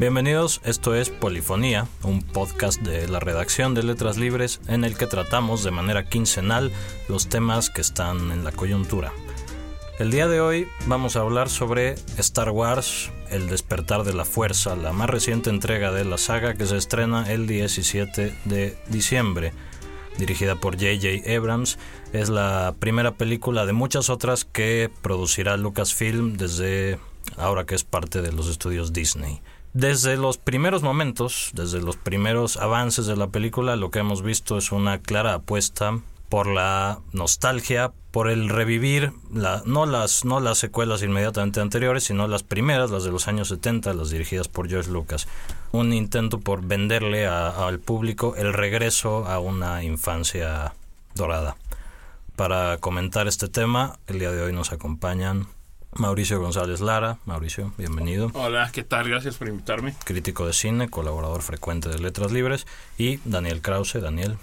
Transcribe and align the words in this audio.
Bienvenidos, 0.00 0.62
esto 0.64 0.94
es 0.94 1.10
Polifonía, 1.10 1.86
un 2.04 2.22
podcast 2.22 2.80
de 2.80 3.06
la 3.06 3.20
redacción 3.20 3.74
de 3.74 3.82
Letras 3.82 4.16
Libres 4.16 4.58
en 4.66 4.84
el 4.84 4.96
que 4.96 5.06
tratamos 5.06 5.62
de 5.62 5.72
manera 5.72 6.06
quincenal 6.08 6.72
los 7.10 7.28
temas 7.28 7.68
que 7.68 7.82
están 7.82 8.32
en 8.32 8.42
la 8.42 8.50
coyuntura. 8.50 9.12
El 9.98 10.10
día 10.10 10.26
de 10.26 10.40
hoy 10.40 10.66
vamos 10.86 11.16
a 11.16 11.20
hablar 11.20 11.50
sobre 11.50 11.96
Star 12.16 12.48
Wars, 12.48 13.10
El 13.28 13.50
despertar 13.50 14.04
de 14.04 14.14
la 14.14 14.24
fuerza, 14.24 14.74
la 14.74 14.94
más 14.94 15.10
reciente 15.10 15.50
entrega 15.50 15.92
de 15.92 16.06
la 16.06 16.16
saga 16.16 16.54
que 16.54 16.64
se 16.64 16.78
estrena 16.78 17.30
el 17.30 17.46
17 17.46 18.34
de 18.46 18.78
diciembre. 18.88 19.52
Dirigida 20.16 20.56
por 20.56 20.76
J.J. 20.76 21.30
Abrams, 21.36 21.78
es 22.14 22.30
la 22.30 22.74
primera 22.78 23.16
película 23.16 23.66
de 23.66 23.74
muchas 23.74 24.08
otras 24.08 24.46
que 24.46 24.90
producirá 25.02 25.58
Lucasfilm 25.58 26.38
desde 26.38 26.98
ahora 27.36 27.66
que 27.66 27.74
es 27.74 27.84
parte 27.84 28.22
de 28.22 28.32
los 28.32 28.48
estudios 28.48 28.94
Disney. 28.94 29.42
Desde 29.72 30.16
los 30.16 30.36
primeros 30.36 30.82
momentos, 30.82 31.50
desde 31.54 31.80
los 31.80 31.96
primeros 31.96 32.56
avances 32.56 33.06
de 33.06 33.16
la 33.16 33.28
película, 33.28 33.76
lo 33.76 33.92
que 33.92 34.00
hemos 34.00 34.22
visto 34.22 34.58
es 34.58 34.72
una 34.72 34.98
clara 34.98 35.34
apuesta 35.34 36.00
por 36.28 36.48
la 36.48 36.98
nostalgia, 37.12 37.92
por 38.10 38.28
el 38.28 38.48
revivir 38.48 39.12
la, 39.32 39.62
no 39.66 39.86
las 39.86 40.24
no 40.24 40.40
las 40.40 40.58
secuelas 40.58 41.02
inmediatamente 41.02 41.60
anteriores, 41.60 42.02
sino 42.02 42.26
las 42.26 42.42
primeras, 42.42 42.90
las 42.90 43.04
de 43.04 43.12
los 43.12 43.28
años 43.28 43.48
70, 43.48 43.94
las 43.94 44.10
dirigidas 44.10 44.48
por 44.48 44.68
George 44.68 44.90
Lucas. 44.90 45.28
Un 45.70 45.92
intento 45.92 46.40
por 46.40 46.62
venderle 46.62 47.28
al 47.28 47.78
público 47.78 48.34
el 48.36 48.52
regreso 48.52 49.26
a 49.26 49.38
una 49.38 49.84
infancia 49.84 50.74
dorada. 51.14 51.56
Para 52.34 52.78
comentar 52.78 53.28
este 53.28 53.48
tema, 53.48 53.98
el 54.08 54.18
día 54.18 54.32
de 54.32 54.42
hoy 54.42 54.52
nos 54.52 54.72
acompañan 54.72 55.46
Mauricio 55.92 56.40
González 56.40 56.80
Lara. 56.80 57.18
Mauricio, 57.26 57.72
bienvenido. 57.76 58.30
Hola, 58.34 58.70
¿qué 58.72 58.84
tal? 58.84 59.08
Gracias 59.08 59.36
por 59.36 59.48
invitarme. 59.48 59.94
Crítico 60.04 60.46
de 60.46 60.52
cine, 60.52 60.88
colaborador 60.88 61.42
frecuente 61.42 61.88
de 61.88 61.98
Letras 61.98 62.32
Libres. 62.32 62.66
Y 62.96 63.18
Daniel 63.24 63.60
Krause. 63.60 64.00
Daniel. 64.00 64.38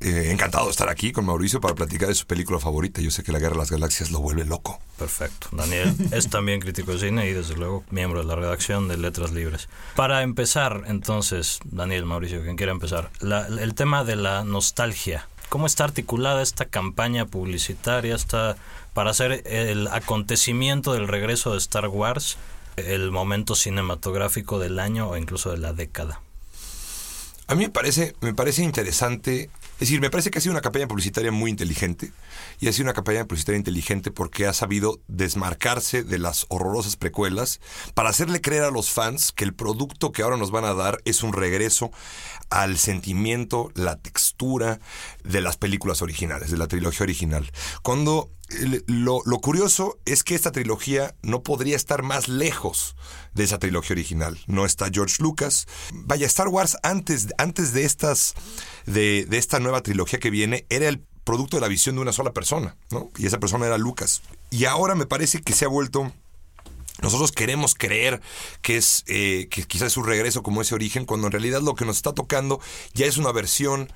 Eh, 0.00 0.32
encantado 0.32 0.64
de 0.64 0.72
estar 0.72 0.88
aquí 0.88 1.12
con 1.12 1.24
Mauricio 1.24 1.60
para 1.60 1.76
platicar 1.76 2.08
de 2.08 2.14
su 2.14 2.26
película 2.26 2.58
favorita. 2.58 3.00
Yo 3.00 3.12
sé 3.12 3.22
que 3.22 3.30
La 3.30 3.38
Guerra 3.38 3.52
de 3.52 3.58
las 3.60 3.70
Galaxias 3.70 4.10
lo 4.10 4.18
vuelve 4.18 4.44
loco. 4.44 4.80
Perfecto. 4.98 5.48
Daniel 5.52 5.94
es 6.12 6.28
también 6.28 6.60
crítico 6.60 6.92
de 6.92 6.98
cine 6.98 7.28
y 7.28 7.32
desde 7.32 7.54
luego 7.56 7.84
miembro 7.90 8.20
de 8.20 8.26
la 8.26 8.34
redacción 8.34 8.88
de 8.88 8.96
Letras 8.96 9.30
Libres. 9.30 9.68
Para 9.94 10.22
empezar, 10.22 10.82
entonces, 10.88 11.60
Daniel, 11.64 12.04
Mauricio, 12.04 12.42
quien 12.42 12.56
quiera 12.56 12.72
empezar, 12.72 13.10
el 13.20 13.74
tema 13.74 14.02
de 14.02 14.16
la 14.16 14.42
nostalgia. 14.42 15.28
¿Cómo 15.48 15.66
está 15.66 15.84
articulada 15.84 16.42
esta 16.42 16.64
campaña 16.64 17.26
publicitaria, 17.26 18.14
esta 18.14 18.56
para 18.94 19.10
hacer 19.10 19.42
el 19.46 19.88
acontecimiento 19.88 20.92
del 20.92 21.08
regreso 21.08 21.52
de 21.52 21.58
Star 21.58 21.88
Wars 21.88 22.36
el 22.76 23.10
momento 23.10 23.54
cinematográfico 23.54 24.58
del 24.58 24.78
año 24.78 25.08
o 25.08 25.16
incluso 25.16 25.50
de 25.50 25.58
la 25.58 25.72
década. 25.72 26.20
A 27.48 27.54
mí 27.54 27.64
me 27.64 27.70
parece, 27.70 28.14
me 28.20 28.32
parece 28.32 28.62
interesante, 28.62 29.50
es 29.74 29.80
decir, 29.80 30.00
me 30.00 30.10
parece 30.10 30.30
que 30.30 30.38
ha 30.38 30.40
sido 30.40 30.52
una 30.52 30.62
campaña 30.62 30.88
publicitaria 30.88 31.32
muy 31.32 31.50
inteligente 31.50 32.12
y 32.60 32.68
ha 32.68 32.72
sido 32.72 32.84
una 32.84 32.94
campaña 32.94 33.26
publicitaria 33.26 33.58
inteligente 33.58 34.10
porque 34.10 34.46
ha 34.46 34.54
sabido 34.54 35.00
desmarcarse 35.08 36.02
de 36.02 36.18
las 36.18 36.46
horrorosas 36.48 36.96
precuelas 36.96 37.60
para 37.94 38.08
hacerle 38.08 38.40
creer 38.40 38.62
a 38.62 38.70
los 38.70 38.90
fans 38.90 39.32
que 39.32 39.44
el 39.44 39.54
producto 39.54 40.12
que 40.12 40.22
ahora 40.22 40.36
nos 40.36 40.50
van 40.50 40.64
a 40.64 40.72
dar 40.72 41.02
es 41.04 41.22
un 41.22 41.32
regreso 41.32 41.90
al 42.48 42.78
sentimiento, 42.78 43.70
la 43.74 43.96
textura 43.96 44.80
de 45.24 45.40
las 45.40 45.56
películas 45.56 46.00
originales, 46.00 46.50
de 46.50 46.58
la 46.58 46.68
trilogía 46.68 47.04
original. 47.04 47.50
Cuando 47.82 48.30
lo, 48.86 49.22
curioso 49.40 49.98
es 50.04 50.22
que 50.24 50.34
esta 50.34 50.52
trilogía 50.52 51.14
no 51.22 51.42
podría 51.42 51.76
estar 51.76 52.02
más 52.02 52.28
lejos 52.28 52.96
de 53.34 53.44
esa 53.44 53.58
trilogía 53.58 53.94
original. 53.94 54.38
No 54.46 54.64
está 54.64 54.90
George 54.92 55.22
Lucas. 55.22 55.66
Vaya, 55.92 56.26
Star 56.26 56.48
Wars 56.48 56.76
antes, 56.82 57.28
antes 57.38 57.72
de 57.72 57.84
estas 57.84 58.34
de, 58.86 59.26
de 59.28 59.38
esta 59.38 59.58
nueva 59.60 59.82
trilogía 59.82 60.18
que 60.18 60.30
viene 60.30 60.66
era 60.68 60.88
el 60.88 61.00
producto 61.24 61.56
de 61.56 61.60
la 61.60 61.68
visión 61.68 61.94
de 61.94 62.02
una 62.02 62.12
sola 62.12 62.32
persona, 62.32 62.76
¿no? 62.90 63.10
Y 63.16 63.26
esa 63.26 63.38
persona 63.38 63.66
era 63.66 63.78
Lucas. 63.78 64.22
Y 64.50 64.64
ahora 64.64 64.94
me 64.94 65.06
parece 65.06 65.40
que 65.40 65.52
se 65.52 65.64
ha 65.64 65.68
vuelto 65.68 66.12
nosotros 67.00 67.32
queremos 67.32 67.74
creer 67.74 68.20
que 68.60 68.76
es 68.76 69.04
eh, 69.06 69.48
que 69.50 69.64
quizás 69.64 69.88
es 69.88 69.96
un 69.96 70.06
regreso 70.06 70.42
como 70.42 70.60
ese 70.60 70.74
origen, 70.74 71.04
cuando 71.04 71.26
en 71.26 71.32
realidad 71.32 71.62
lo 71.62 71.74
que 71.74 71.84
nos 71.84 71.96
está 71.96 72.12
tocando 72.12 72.60
ya 72.94 73.06
es 73.06 73.16
una 73.16 73.32
versión 73.32 73.90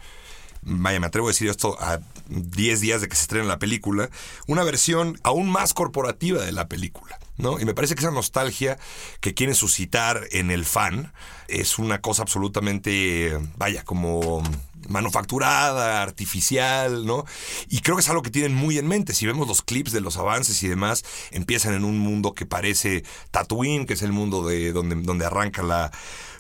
vaya, 0.67 1.01
me 1.01 1.07
atrevo 1.07 1.29
a 1.29 1.31
decir 1.31 1.49
esto 1.49 1.77
a 1.81 2.01
10 2.29 2.81
días 2.81 3.01
de 3.01 3.09
que 3.09 3.17
se 3.17 3.23
estrene 3.23 3.47
la 3.47 3.59
película, 3.59 4.11
una 4.47 4.65
versión 4.65 5.19
aún 5.23 5.49
más 5.49 5.75
corporativa 5.75 6.43
de 6.43 6.53
la 6.53 6.69
película. 6.69 7.19
¿No? 7.39 7.61
Y 7.61 7.67
me 7.67 7.75
parece 7.75 7.95
que 7.95 8.01
esa 8.01 8.11
nostalgia 8.11 8.79
que 9.21 9.35
quieren 9.35 9.55
suscitar 9.55 10.27
en 10.31 10.51
el 10.51 10.65
fan 10.65 11.13
es 11.49 11.79
una 11.79 12.01
cosa 12.01 12.23
absolutamente, 12.23 13.39
vaya, 13.59 13.85
como 13.85 14.43
manufacturada, 14.89 16.03
artificial, 16.03 17.05
¿no? 17.05 17.27
Y 17.69 17.81
creo 17.81 17.97
que 17.97 18.01
es 18.01 18.09
algo 18.09 18.23
que 18.23 18.31
tienen 18.31 18.55
muy 18.55 18.79
en 18.79 18.89
mente. 18.89 19.13
Si 19.13 19.27
vemos 19.27 19.47
los 19.49 19.61
clips 19.61 19.93
de 19.93 20.01
los 20.01 20.17
avances 20.17 20.63
y 20.63 20.69
demás, 20.69 21.05
empiezan 21.31 21.75
en 21.75 21.85
un 21.85 21.99
mundo 21.99 22.33
que 22.33 22.47
parece 22.47 23.05
Tatooine, 23.33 23.85
que 23.85 23.95
es 23.95 24.03
el 24.03 24.13
mundo 24.13 24.47
de 24.47 24.73
donde, 24.73 24.97
donde 24.97 25.27
arranca 25.27 25.63
la, 25.63 25.93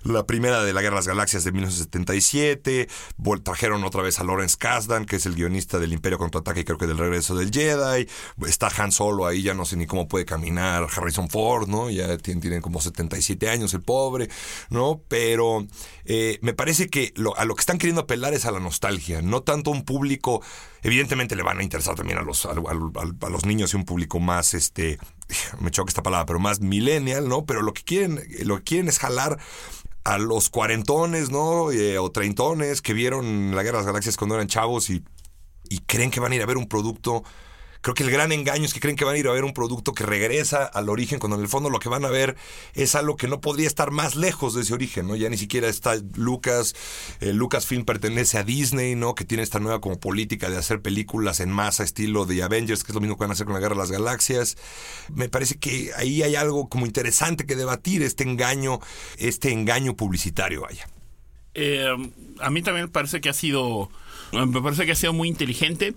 la 0.04 0.26
primera 0.26 0.62
de 0.62 0.72
la 0.72 0.82
Guerra 0.82 0.94
de 0.94 0.98
las 1.00 1.08
Galaxias 1.08 1.44
de 1.44 1.52
1977, 1.52 2.88
trajeron 3.42 3.84
otra 3.84 4.02
vez 4.02 4.18
a 4.18 4.24
Lawrence 4.24 4.56
Kasdan, 4.58 5.04
que 5.04 5.16
es 5.16 5.26
el 5.26 5.34
guionista 5.34 5.78
del 5.78 5.92
Imperio 5.92 6.18
Contraataque 6.18 6.60
y 6.60 6.64
creo 6.64 6.78
que 6.78 6.86
del 6.86 6.98
Regreso 6.98 7.34
del 7.34 7.50
Jedi, 7.50 8.08
está 8.46 8.70
Han 8.76 8.92
Solo 8.92 9.26
ahí, 9.26 9.42
ya 9.42 9.54
no 9.54 9.64
sé 9.64 9.76
ni 9.76 9.86
cómo 9.86 10.08
puede 10.08 10.24
caminar 10.24 10.86
Harrison 10.94 11.28
Ford, 11.28 11.68
¿no? 11.68 11.90
Ya 11.90 12.16
tiene, 12.18 12.60
como 12.60 12.80
77 12.80 13.48
años 13.48 13.74
el 13.74 13.82
pobre, 13.82 14.28
¿no? 14.70 15.02
Pero 15.08 15.66
eh, 16.04 16.38
me 16.42 16.54
parece 16.54 16.88
que 16.88 17.12
a 17.36 17.44
lo 17.44 17.54
que 17.54 17.60
están 17.60 17.78
queriendo 17.78 18.02
apelar 18.02 18.34
es 18.34 18.46
a 18.46 18.50
la 18.50 18.60
nostalgia, 18.60 19.22
no 19.22 19.42
tanto 19.42 19.70
un 19.70 19.84
público, 19.84 20.42
evidentemente 20.82 21.36
le 21.36 21.42
van 21.42 21.58
a 21.58 21.62
interesar 21.62 21.94
también 21.94 22.18
a 22.18 22.22
los, 22.22 22.46
a, 22.46 22.54
los 22.54 23.44
niños 23.44 23.72
y 23.72 23.76
un 23.76 23.84
público 23.84 24.20
más, 24.20 24.54
este, 24.54 24.98
me 25.60 25.70
choca 25.70 25.90
esta 25.90 26.02
palabra, 26.02 26.26
pero 26.26 26.38
más 26.38 26.60
millennial, 26.60 27.28
¿no? 27.28 27.44
Pero 27.44 27.62
lo 27.62 27.72
que 27.72 27.82
quieren, 27.82 28.20
lo 28.44 28.58
que 28.58 28.64
quieren 28.64 28.88
es 28.88 28.98
jalar 28.98 29.38
a 30.04 30.18
los 30.18 30.50
cuarentones, 30.50 31.30
¿no? 31.30 31.72
Eh, 31.72 31.98
o 31.98 32.10
treintones 32.10 32.80
que 32.82 32.92
vieron 32.92 33.54
la 33.54 33.62
Guerra 33.62 33.78
de 33.78 33.84
las 33.84 33.86
Galaxias 33.86 34.16
cuando 34.16 34.36
eran 34.36 34.46
chavos 34.46 34.88
y, 34.90 35.02
y 35.68 35.80
creen 35.80 36.10
que 36.10 36.20
van 36.20 36.32
a 36.32 36.36
ir 36.36 36.42
a 36.42 36.46
ver 36.46 36.56
un 36.56 36.68
producto 36.68 37.24
Creo 37.86 37.94
que 37.94 38.02
el 38.02 38.10
gran 38.10 38.32
engaño 38.32 38.64
es 38.64 38.74
que 38.74 38.80
creen 38.80 38.96
que 38.96 39.04
van 39.04 39.14
a 39.14 39.18
ir 39.18 39.28
a 39.28 39.32
ver 39.32 39.44
un 39.44 39.52
producto 39.52 39.94
que 39.94 40.04
regresa 40.04 40.64
al 40.64 40.88
origen, 40.88 41.20
cuando 41.20 41.36
en 41.36 41.42
el 41.42 41.48
fondo 41.48 41.70
lo 41.70 41.78
que 41.78 41.88
van 41.88 42.04
a 42.04 42.08
ver 42.08 42.34
es 42.74 42.96
algo 42.96 43.14
que 43.14 43.28
no 43.28 43.40
podría 43.40 43.68
estar 43.68 43.92
más 43.92 44.16
lejos 44.16 44.54
de 44.54 44.62
ese 44.62 44.74
origen, 44.74 45.06
¿no? 45.06 45.14
Ya 45.14 45.28
ni 45.28 45.36
siquiera 45.36 45.68
está 45.68 45.94
Lucas, 46.16 46.74
eh, 47.20 47.32
Lucasfilm 47.32 47.84
pertenece 47.84 48.38
a 48.38 48.42
Disney, 48.42 48.96
¿no? 48.96 49.14
Que 49.14 49.24
tiene 49.24 49.44
esta 49.44 49.60
nueva 49.60 49.80
como 49.80 50.00
política 50.00 50.50
de 50.50 50.56
hacer 50.56 50.82
películas 50.82 51.38
en 51.38 51.52
masa 51.52 51.84
estilo 51.84 52.26
de 52.26 52.42
Avengers, 52.42 52.82
que 52.82 52.90
es 52.90 52.94
lo 52.94 53.00
mismo 53.00 53.14
que 53.14 53.20
van 53.20 53.30
a 53.30 53.34
hacer 53.34 53.46
con 53.46 53.54
la 53.54 53.60
Guerra 53.60 53.76
de 53.76 53.82
las 53.82 53.92
Galaxias. 53.92 54.56
Me 55.14 55.28
parece 55.28 55.60
que 55.60 55.92
ahí 55.96 56.24
hay 56.24 56.34
algo 56.34 56.68
como 56.68 56.86
interesante 56.86 57.46
que 57.46 57.54
debatir, 57.54 58.02
este 58.02 58.24
engaño, 58.24 58.80
este 59.16 59.52
engaño 59.52 59.94
publicitario, 59.94 60.62
vaya. 60.62 60.88
Eh, 61.54 61.86
a 62.40 62.50
mí 62.50 62.62
también 62.62 62.88
parece 62.88 63.20
que 63.20 63.28
ha 63.28 63.32
sido 63.32 63.90
me 64.32 64.60
parece 64.60 64.86
que 64.86 64.92
ha 64.92 64.96
sido 64.96 65.12
muy 65.12 65.28
inteligente. 65.28 65.94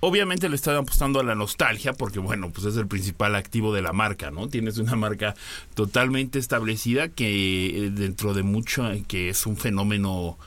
Obviamente 0.00 0.48
le 0.48 0.56
están 0.56 0.76
apostando 0.76 1.20
a 1.20 1.22
la 1.22 1.34
nostalgia 1.34 1.92
porque, 1.92 2.18
bueno, 2.18 2.50
pues 2.50 2.66
es 2.66 2.76
el 2.76 2.86
principal 2.86 3.34
activo 3.34 3.74
de 3.74 3.82
la 3.82 3.92
marca, 3.92 4.30
¿no? 4.30 4.48
Tienes 4.48 4.78
una 4.78 4.96
marca 4.96 5.34
totalmente 5.74 6.38
establecida 6.38 7.08
que 7.08 7.66
eh, 7.86 7.90
dentro 7.90 8.32
de 8.32 8.42
mucho, 8.42 8.90
que 9.08 9.28
es 9.28 9.44
un 9.46 9.58
fenómeno 9.58 10.38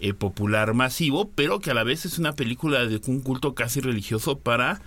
eh, 0.00 0.12
popular 0.12 0.74
masivo, 0.74 1.30
pero 1.34 1.58
que 1.58 1.70
a 1.70 1.74
la 1.74 1.84
vez 1.84 2.04
es 2.04 2.18
una 2.18 2.34
película 2.34 2.84
de 2.84 3.00
un 3.06 3.20
culto 3.20 3.54
casi 3.54 3.80
religioso 3.80 4.38
para 4.38 4.80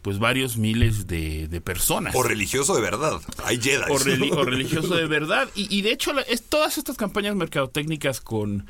pues 0.00 0.18
varios 0.20 0.56
miles 0.56 1.06
de, 1.06 1.60
personas. 1.62 2.14
O 2.14 2.22
religioso 2.22 2.76
de 2.76 2.80
verdad. 2.80 3.20
Hay 3.44 3.60
Jedi. 3.60 3.90
O, 3.90 4.44
religioso 4.44 4.94
de 4.94 5.06
verdad. 5.06 5.48
Y, 5.54 5.66
y 5.76 5.82
de 5.82 5.90
hecho, 5.90 6.12
es, 6.28 6.42
todas 6.44 6.78
estas 6.78 6.96
campañas 6.96 7.34
mercadotécnicas 7.34 8.20
con 8.20 8.66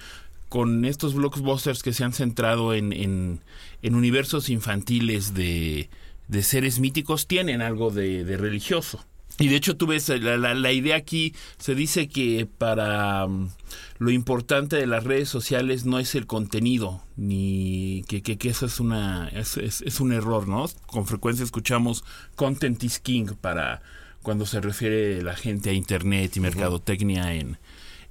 con 0.48 0.84
estos 0.84 1.14
blockbusters 1.14 1.82
que 1.82 1.92
se 1.92 2.04
han 2.04 2.12
centrado 2.12 2.74
en, 2.74 2.92
en, 2.92 3.40
universos 3.82 4.48
infantiles 4.48 5.34
de, 5.34 5.88
de, 6.28 6.42
seres 6.42 6.80
míticos 6.80 7.26
tienen 7.26 7.62
algo 7.62 7.90
de, 7.90 8.36
religioso. 8.36 9.04
Y 9.38 9.48
de 9.48 9.56
hecho 9.56 9.76
tú 9.76 9.86
ves, 9.86 10.08
la, 10.08 10.54
la, 10.54 10.72
idea 10.72 10.96
aquí 10.96 11.34
se 11.58 11.74
dice 11.74 12.08
que 12.08 12.46
para 12.46 13.26
mm, 13.26 13.50
lo 13.98 14.10
importante 14.10 14.76
de 14.76 14.86
las 14.86 15.04
redes 15.04 15.28
sociales 15.28 15.84
no 15.84 15.98
es 15.98 16.14
el 16.14 16.26
contenido, 16.26 17.02
ni 17.16 18.02
que, 18.08 18.22
que, 18.22 18.48
eso 18.48 18.66
es, 18.66 18.80
una, 18.80 19.28
es, 19.28 19.56
es, 19.58 20.00
un 20.00 20.12
error, 20.12 20.48
¿no? 20.48 20.64
Con 20.86 21.06
frecuencia 21.06 21.44
escuchamos 21.44 22.02
content 22.34 22.82
is 22.82 22.98
king 22.98 23.26
para 23.40 23.82
cuando 24.22 24.46
se 24.46 24.60
refiere 24.60 25.22
la 25.22 25.36
gente 25.36 25.70
a 25.70 25.74
internet 25.74 26.36
y 26.36 26.40
mercadotecnia 26.40 27.34
en, 27.34 27.58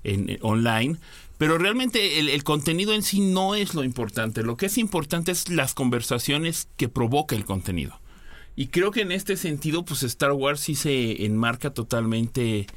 en 0.04 0.38
online 0.42 0.98
pero 1.38 1.58
realmente 1.58 2.20
el, 2.20 2.44
contenido 2.44 2.94
en 2.94 3.04
sí 3.04 3.20
no 3.20 3.56
es 3.56 3.74
lo 3.74 3.84
importante. 3.84 4.44
Lo 4.44 4.56
que 4.58 4.68
es 4.68 4.78
importante 4.78 5.32
es 5.32 5.50
las 5.50 5.74
conversaciones 5.74 6.70
que 6.78 6.88
provoca 6.88 7.36
el 7.36 7.46
contenido. 7.46 8.00
Y 8.56 8.68
creo 8.68 8.92
que 8.92 9.02
en 9.02 9.12
este 9.12 9.36
sentido, 9.36 9.84
pues 9.84 10.04
Star 10.04 10.32
Wars 10.32 10.62
sí 10.62 10.76
se 10.76 11.26
enmarca 11.26 11.74
totalmente 11.74 12.68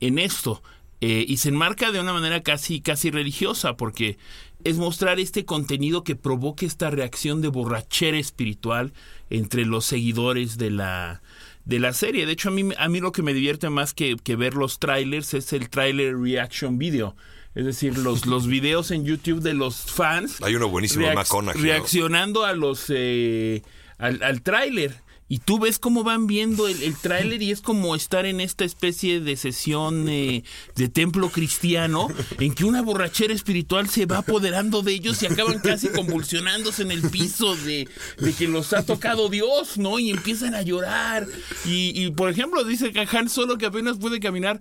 en 0.00 0.18
esto. 0.18 0.62
eh, 1.02 1.26
y 1.28 1.36
se 1.36 1.50
enmarca 1.50 1.92
de 1.92 2.00
una 2.00 2.14
manera 2.14 2.42
casi, 2.42 2.80
casi 2.80 3.10
religiosa, 3.10 3.76
porque 3.76 4.16
es 4.64 4.78
mostrar 4.78 5.20
este 5.20 5.44
contenido 5.44 6.04
que 6.04 6.16
provoque 6.16 6.64
esta 6.64 6.88
reacción 6.90 7.42
de 7.42 7.48
borrachera 7.48 8.18
espiritual 8.18 8.94
entre 9.28 9.66
los 9.66 9.84
seguidores 9.84 10.56
de 10.56 10.70
la, 10.70 11.20
de 11.66 11.80
la 11.80 11.92
serie. 11.92 12.24
De 12.24 12.32
hecho, 12.32 12.48
a 12.48 12.52
mí, 12.52 12.70
a 12.78 12.88
mí 12.88 13.00
lo 13.00 13.12
que 13.12 13.22
me 13.22 13.34
divierte 13.34 13.68
más 13.68 13.92
que, 13.92 14.16
que 14.16 14.36
ver 14.36 14.54
los 14.54 14.78
trailers 14.78 15.34
es 15.34 15.52
el 15.52 15.68
trailer 15.68 16.16
reaction 16.16 16.78
video. 16.78 17.14
Es 17.56 17.64
decir, 17.64 17.98
los, 17.98 18.26
los 18.26 18.46
videos 18.46 18.92
en 18.92 19.04
YouTube 19.04 19.40
de 19.40 19.54
los 19.54 19.76
fans. 19.76 20.40
Hay 20.42 20.54
uno 20.54 20.68
buenísimo, 20.68 21.06
reac- 21.06 21.14
Reaccionando 21.62 22.44
a 22.44 22.52
los 22.52 22.84
eh, 22.90 23.62
al, 23.98 24.22
al 24.22 24.42
tráiler. 24.42 25.04
Y 25.28 25.38
tú 25.40 25.58
ves 25.58 25.80
cómo 25.80 26.04
van 26.04 26.28
viendo 26.28 26.68
el, 26.68 26.80
el 26.84 26.94
tráiler 26.96 27.42
y 27.42 27.50
es 27.50 27.60
como 27.60 27.96
estar 27.96 28.26
en 28.26 28.40
esta 28.40 28.64
especie 28.64 29.18
de 29.18 29.34
sesión 29.34 30.08
eh, 30.08 30.44
de 30.76 30.88
templo 30.88 31.30
cristiano 31.30 32.06
en 32.38 32.54
que 32.54 32.64
una 32.64 32.80
borrachera 32.80 33.34
espiritual 33.34 33.88
se 33.88 34.06
va 34.06 34.18
apoderando 34.18 34.82
de 34.82 34.92
ellos 34.92 35.20
y 35.24 35.26
acaban 35.26 35.58
casi 35.58 35.88
convulsionándose 35.88 36.82
en 36.82 36.92
el 36.92 37.02
piso 37.10 37.56
de, 37.56 37.88
de 38.18 38.32
que 38.34 38.46
los 38.46 38.72
ha 38.72 38.86
tocado 38.86 39.28
Dios, 39.28 39.78
¿no? 39.78 39.98
Y 39.98 40.10
empiezan 40.10 40.54
a 40.54 40.62
llorar. 40.62 41.26
Y, 41.64 41.90
y, 42.04 42.10
por 42.12 42.30
ejemplo, 42.30 42.62
dice 42.62 42.92
que 42.92 43.08
Han 43.10 43.28
Solo 43.28 43.58
que 43.58 43.66
apenas 43.66 43.98
puede 43.98 44.20
caminar. 44.20 44.60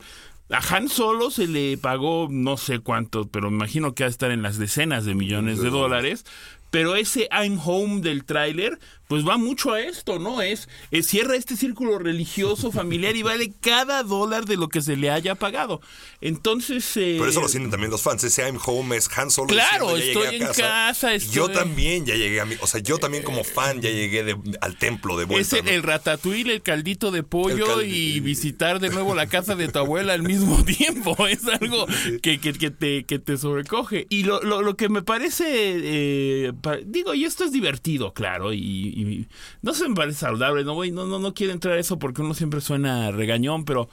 A 0.50 0.75
Han 0.75 0.89
Solo 0.89 1.31
se 1.31 1.47
le 1.47 1.77
pagó 1.77 2.27
no 2.30 2.57
sé 2.57 2.80
cuánto, 2.80 3.27
pero 3.27 3.50
me 3.50 3.57
imagino 3.57 3.95
que 3.95 4.03
va 4.03 4.07
a 4.07 4.12
estar 4.12 4.31
en 4.31 4.44
las 4.44 4.57
decenas 4.57 5.06
de 5.06 5.15
millones 5.15 5.59
de 5.59 5.69
dólares. 5.69 6.25
Pero 6.69 6.95
ese 6.95 7.27
I'm 7.31 7.59
Home 7.63 8.01
del 8.01 8.25
tráiler, 8.25 8.80
pues 9.07 9.27
va 9.27 9.37
mucho 9.37 9.73
a 9.73 9.81
esto, 9.81 10.19
¿no? 10.19 10.41
Es, 10.41 10.67
es, 10.91 11.07
cierra 11.07 11.35
este 11.35 11.55
círculo 11.55 11.99
religioso, 11.99 12.71
familiar 12.71 13.15
y 13.15 13.21
vale 13.23 13.53
cada 13.61 14.03
dólar 14.03 14.45
de 14.45 14.57
lo 14.57 14.67
que 14.69 14.81
se 14.81 14.95
le 14.97 15.09
haya 15.11 15.35
pagado. 15.35 15.81
Entonces... 16.21 16.85
Eh, 16.97 17.17
Pero 17.19 17.29
eso 17.29 17.41
lo 17.41 17.47
sienten 17.47 17.69
también 17.71 17.91
los 17.91 18.01
fans. 18.01 18.23
Ese 18.23 18.41
I'm 18.47 18.57
Home 18.65 18.97
es 18.97 19.09
Han 19.17 19.29
Solo. 19.29 19.47
Claro, 19.49 19.95
diciendo, 19.95 20.23
estoy 20.23 20.41
en 20.41 20.47
casa. 20.47 21.15
Yo 21.17 21.45
estoy- 21.45 21.53
también 21.53 22.05
ya 22.05 22.15
llegué 22.15 22.41
a 22.41 22.45
mi... 22.45 22.55
O 22.61 22.67
sea, 22.67 22.79
yo 22.81 22.97
también 22.97 23.23
como 23.23 23.43
fan 23.43 23.81
ya 23.81 23.89
llegué 23.89 24.23
de- 24.23 24.37
al 24.61 24.77
templo 24.77 25.17
de 25.17 25.25
vuelta. 25.25 25.41
Es 25.57 25.61
el, 25.61 25.65
¿no? 25.65 25.71
el 25.71 25.83
ratatouille, 25.83 26.51
el 26.53 26.61
caldito 26.61 27.11
de 27.11 27.21
pollo 27.23 27.77
caldi- 27.81 27.91
y 28.15 28.19
visitar 28.21 28.79
de 28.79 28.89
nuevo 28.89 29.13
la 29.13 29.27
casa 29.27 29.55
de 29.55 29.67
tu 29.67 29.79
abuela 29.79 30.13
al 30.13 30.23
mismo 30.23 30.63
tiempo. 30.65 31.27
Es 31.27 31.45
algo 31.47 31.85
que, 32.21 32.39
que- 32.39 32.53
que 32.53 32.71
te, 32.71 33.03
que 33.03 33.19
te 33.19 33.37
sobrecoge. 33.37 34.07
Y 34.09 34.23
lo, 34.23 34.41
lo- 34.41 34.61
lo 34.61 34.75
que 34.75 34.89
me 34.89 35.03
parece, 35.03 35.45
eh, 35.47 36.51
digo, 36.85 37.13
y 37.13 37.25
esto 37.25 37.43
es 37.43 37.51
divertido, 37.51 38.13
claro, 38.13 38.51
y, 38.53 38.93
y 38.95 39.27
no 39.62 39.74
se 39.74 39.88
me 39.89 39.95
parece 39.95 40.19
saludable, 40.19 40.63
no 40.63 40.74
voy, 40.74 40.92
no, 40.92 41.06
no, 41.06 41.19
no 41.19 41.33
quiero 41.33 41.53
entrar 41.53 41.75
a 41.75 41.80
eso 41.80 42.00
porque 42.00 42.21
uno 42.21 42.33
siempre 42.33 42.62
suena 42.62 43.12
regañón, 43.12 43.65
pero 43.65 43.89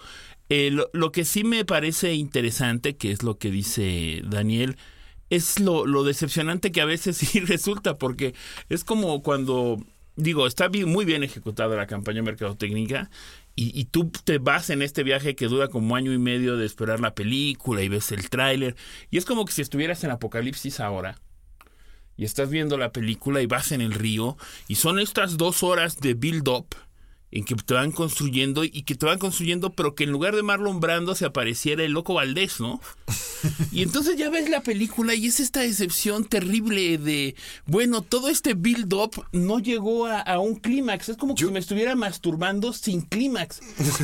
eh, 0.49 0.70
lo, 0.93 1.12
que 1.12 1.25
sí 1.25 1.44
me 1.44 1.64
parece 1.64 2.14
interesante, 2.14 2.96
que 2.96 3.10
es 3.10 3.22
lo 3.22 3.38
que 3.38 3.50
dice 3.50 4.22
Daniel, 4.25 4.76
es 5.31 5.58
lo, 5.60 6.04
decepcionante 6.04 6.72
que 6.72 6.81
a 6.81 6.84
veces 6.84 7.16
sí 7.19 7.40
resulta, 7.40 7.99
porque 7.99 8.34
es 8.69 8.84
como 8.84 9.22
cuando, 9.22 9.78
digo, 10.16 10.46
está 10.46 10.69
bien- 10.69 10.88
muy 10.90 11.05
bien 11.05 11.22
ejecutada 11.25 11.76
la 11.76 11.87
campaña 11.87 12.22
mercadotecnia 12.22 13.10
y, 13.56 13.78
y 13.78 13.84
tú 13.87 14.10
te 14.25 14.38
vas 14.38 14.70
en 14.70 14.82
este 14.82 15.02
viaje 15.02 15.34
que 15.34 15.46
dura 15.48 15.69
como 15.69 15.96
año 15.96 16.12
y 16.12 16.19
medio 16.19 16.56
de 16.56 16.66
esperar 16.66 17.00
la 17.00 17.14
película 17.14 17.82
y 17.82 17.88
ves 17.88 18.12
el 18.12 18.28
tráiler 18.31 18.76
y 19.10 19.19
es 19.19 19.25
como 19.25 19.44
que 19.44 19.52
si 19.52 19.62
estuvieras 19.62 20.05
en 20.05 20.10
Apocalipsis 20.10 20.81
ahora 20.81 21.19
y 22.16 22.24
estás 22.24 22.50
viendo 22.50 22.76
la 22.78 22.92
película 22.92 23.40
y 23.42 23.46
vas 23.46 23.72
en 23.72 23.80
el 23.80 23.92
río 23.92 24.36
y 24.68 24.76
son 24.76 24.98
estas 24.98 25.36
dos 25.36 25.62
horas 25.62 26.00
de 26.00 26.14
build 26.14 26.48
up 26.48 26.66
en 27.34 27.44
que 27.46 27.54
te 27.54 27.72
van 27.72 27.92
construyendo 27.92 28.62
y 28.62 28.82
que 28.82 28.94
te 28.94 29.06
van 29.06 29.18
construyendo, 29.18 29.70
pero 29.72 29.94
que 29.94 30.04
en 30.04 30.10
lugar 30.12 30.36
de 30.36 30.42
Marlon 30.42 30.80
Brando 30.80 31.14
se 31.14 31.24
apareciera 31.24 31.82
el 31.82 31.92
loco 31.92 32.12
Valdés, 32.12 32.60
¿no? 32.60 32.78
Y 33.72 33.82
entonces 33.82 34.16
ya 34.18 34.28
ves 34.28 34.50
la 34.50 34.62
película 34.62 35.14
y 35.14 35.26
es 35.26 35.40
esta 35.40 35.60
decepción 35.60 36.26
terrible 36.26 36.98
de, 36.98 37.34
bueno, 37.64 38.02
todo 38.02 38.28
este 38.28 38.52
build-up 38.52 39.24
no 39.32 39.60
llegó 39.60 40.04
a, 40.06 40.20
a 40.20 40.38
un 40.40 40.56
clímax. 40.56 41.08
Es 41.08 41.16
como 41.16 41.34
que 41.34 41.40
Yo- 41.40 41.48
si 41.48 41.54
me 41.54 41.58
estuviera 41.60 41.94
masturbando 41.96 42.74
sin 42.74 43.00
clímax. 43.00 43.60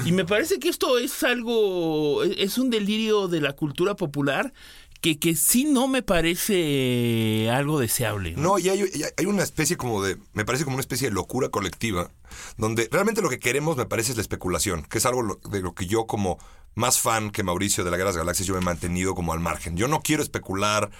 Y 0.06 0.12
me 0.12 0.24
parece 0.24 0.58
que 0.58 0.70
esto 0.70 0.98
es 0.98 1.22
algo, 1.22 2.24
es 2.24 2.56
un 2.56 2.70
delirio 2.70 3.28
de 3.28 3.42
la 3.42 3.52
cultura 3.52 3.94
popular 3.94 4.54
que, 5.00 5.18
que 5.18 5.36
sí 5.36 5.64
no 5.64 5.88
me 5.88 6.02
parece 6.02 7.50
algo 7.50 7.78
deseable. 7.78 8.34
¿no? 8.36 8.58
Y 8.58 8.68
hay, 8.68 8.80
y 8.80 9.02
hay 9.16 9.26
una 9.26 9.42
especie 9.42 9.76
como 9.76 10.02
de, 10.02 10.16
me 10.32 10.44
parece 10.44 10.64
como 10.64 10.74
una 10.76 10.80
especie 10.80 11.08
de 11.08 11.14
locura 11.14 11.48
colectiva, 11.48 12.10
donde 12.56 12.88
realmente 12.90 13.22
lo 13.22 13.28
que 13.28 13.38
queremos 13.38 13.76
me 13.76 13.86
parece 13.86 14.12
es 14.12 14.16
la 14.16 14.22
especulación, 14.22 14.82
que 14.82 14.98
es 14.98 15.06
algo 15.06 15.40
de 15.50 15.60
lo 15.60 15.74
que 15.74 15.86
yo 15.86 16.06
como 16.06 16.38
más 16.78 17.00
fan 17.00 17.30
que 17.30 17.42
Mauricio 17.42 17.84
de 17.84 17.90
la 17.90 17.96
Guerra 17.96 18.12
de 18.12 18.18
Galaxias 18.18 18.46
yo 18.46 18.54
me 18.54 18.60
he 18.60 18.64
mantenido 18.64 19.14
como 19.14 19.32
al 19.32 19.40
margen. 19.40 19.76
Yo 19.76 19.88
no 19.88 20.00
quiero 20.00 20.22
especular 20.22 20.90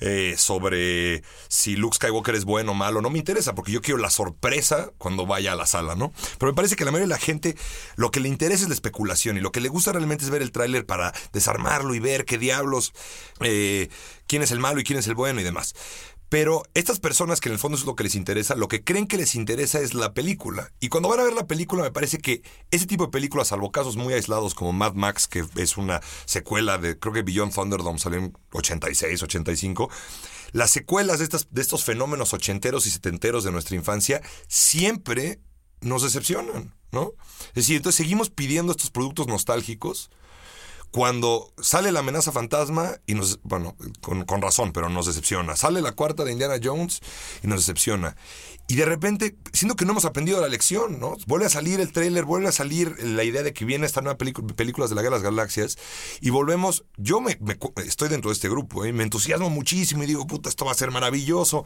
eh, 0.00 0.34
sobre 0.38 1.22
si 1.48 1.76
Luke 1.76 1.96
Skywalker 1.96 2.34
es 2.34 2.44
bueno 2.44 2.72
o 2.72 2.74
malo, 2.74 3.02
no 3.02 3.10
me 3.10 3.18
interesa, 3.18 3.54
porque 3.54 3.72
yo 3.72 3.82
quiero 3.82 3.98
la 3.98 4.10
sorpresa 4.10 4.92
cuando 4.96 5.26
vaya 5.26 5.52
a 5.52 5.56
la 5.56 5.66
sala, 5.66 5.96
¿no? 5.96 6.12
Pero 6.38 6.52
me 6.52 6.56
parece 6.56 6.76
que 6.76 6.84
la 6.84 6.92
mayoría 6.92 7.08
de 7.08 7.20
la 7.20 7.24
gente 7.24 7.56
lo 7.96 8.10
que 8.10 8.20
le 8.20 8.28
interesa 8.28 8.62
es 8.62 8.68
la 8.68 8.74
especulación 8.74 9.36
y 9.36 9.40
lo 9.40 9.52
que 9.52 9.60
le 9.60 9.68
gusta 9.68 9.92
realmente 9.92 10.24
es 10.24 10.30
ver 10.30 10.42
el 10.42 10.52
tráiler 10.52 10.86
para 10.86 11.12
desarmarlo 11.32 11.94
y 11.94 11.98
ver 11.98 12.24
qué 12.24 12.38
diablos, 12.38 12.92
eh, 13.40 13.88
quién 14.26 14.42
es 14.42 14.52
el 14.52 14.60
malo 14.60 14.80
y 14.80 14.84
quién 14.84 14.98
es 14.98 15.08
el 15.08 15.14
bueno 15.14 15.40
y 15.40 15.44
demás. 15.44 15.74
Pero 16.34 16.64
estas 16.74 16.98
personas 16.98 17.40
que 17.40 17.48
en 17.48 17.52
el 17.52 17.60
fondo 17.60 17.78
es 17.78 17.84
lo 17.84 17.94
que 17.94 18.02
les 18.02 18.16
interesa, 18.16 18.56
lo 18.56 18.66
que 18.66 18.82
creen 18.82 19.06
que 19.06 19.16
les 19.16 19.36
interesa 19.36 19.78
es 19.78 19.94
la 19.94 20.14
película. 20.14 20.72
Y 20.80 20.88
cuando 20.88 21.08
van 21.08 21.20
a 21.20 21.22
ver 21.22 21.32
la 21.32 21.46
película, 21.46 21.84
me 21.84 21.92
parece 21.92 22.18
que 22.18 22.42
ese 22.72 22.86
tipo 22.86 23.04
de 23.04 23.12
películas, 23.12 23.46
salvo 23.46 23.70
casos 23.70 23.94
muy 23.94 24.14
aislados 24.14 24.56
como 24.56 24.72
Mad 24.72 24.94
Max, 24.94 25.28
que 25.28 25.44
es 25.54 25.76
una 25.76 26.00
secuela 26.24 26.76
de, 26.76 26.98
creo 26.98 27.14
que 27.14 27.22
Beyond 27.22 27.54
Thunderdome 27.54 28.00
salió 28.00 28.18
en 28.18 28.36
86, 28.50 29.22
85, 29.22 29.88
las 30.50 30.72
secuelas 30.72 31.20
de, 31.20 31.24
estas, 31.26 31.46
de 31.52 31.62
estos 31.62 31.84
fenómenos 31.84 32.34
ochenteros 32.34 32.88
y 32.88 32.90
setenteros 32.90 33.44
de 33.44 33.52
nuestra 33.52 33.76
infancia 33.76 34.20
siempre 34.48 35.38
nos 35.82 36.02
decepcionan, 36.02 36.74
¿no? 36.90 37.12
Es 37.50 37.54
decir, 37.54 37.76
entonces 37.76 37.98
seguimos 37.98 38.30
pidiendo 38.30 38.72
estos 38.72 38.90
productos 38.90 39.28
nostálgicos 39.28 40.10
cuando 40.94 41.52
sale 41.60 41.90
la 41.90 41.98
amenaza 41.98 42.30
fantasma 42.30 43.00
y 43.04 43.14
nos, 43.14 43.40
bueno, 43.42 43.74
con, 44.00 44.40
razón, 44.40 44.72
pero 44.72 44.88
nos 44.88 45.06
decepciona. 45.06 45.56
Sale 45.56 45.82
la 45.82 45.90
cuarta 45.90 46.22
de 46.22 46.30
Indiana 46.30 46.54
Jones 46.62 47.00
y 47.42 47.48
nos 47.48 47.66
decepciona. 47.66 48.14
Y 48.68 48.76
de 48.76 48.84
repente, 48.84 49.34
siendo 49.52 49.74
que 49.74 49.86
no 49.86 49.90
hemos 49.90 50.04
aprendido 50.04 50.40
la 50.40 50.46
lección, 50.46 51.00
¿no? 51.00 51.16
Vuelve 51.26 51.46
a 51.46 51.48
salir 51.48 51.80
el 51.80 51.90
tráiler, 51.90 52.24
vuelve 52.24 52.46
a 52.46 52.52
salir 52.52 52.94
la 53.02 53.24
idea 53.24 53.42
de 53.42 53.52
que 53.52 53.64
viene 53.64 53.86
esta 53.86 54.02
nueva 54.02 54.18
película, 54.18 54.46
películas 54.54 54.88
de 54.88 54.94
la 54.94 55.02
Guerra 55.02 55.16
de 55.16 55.24
las 55.24 55.32
Galaxias 55.32 55.78
y 56.20 56.30
volvemos, 56.30 56.84
yo 56.96 57.20
me, 57.20 57.36
estoy 57.84 58.08
dentro 58.08 58.30
de 58.30 58.34
este 58.34 58.48
grupo, 58.48 58.84
¿eh? 58.84 58.92
me 58.92 59.02
entusiasmo 59.02 59.50
muchísimo 59.50 60.04
y 60.04 60.06
digo, 60.06 60.28
puta, 60.28 60.48
esto 60.48 60.64
va 60.64 60.70
a 60.70 60.76
ser 60.76 60.92
maravilloso. 60.92 61.64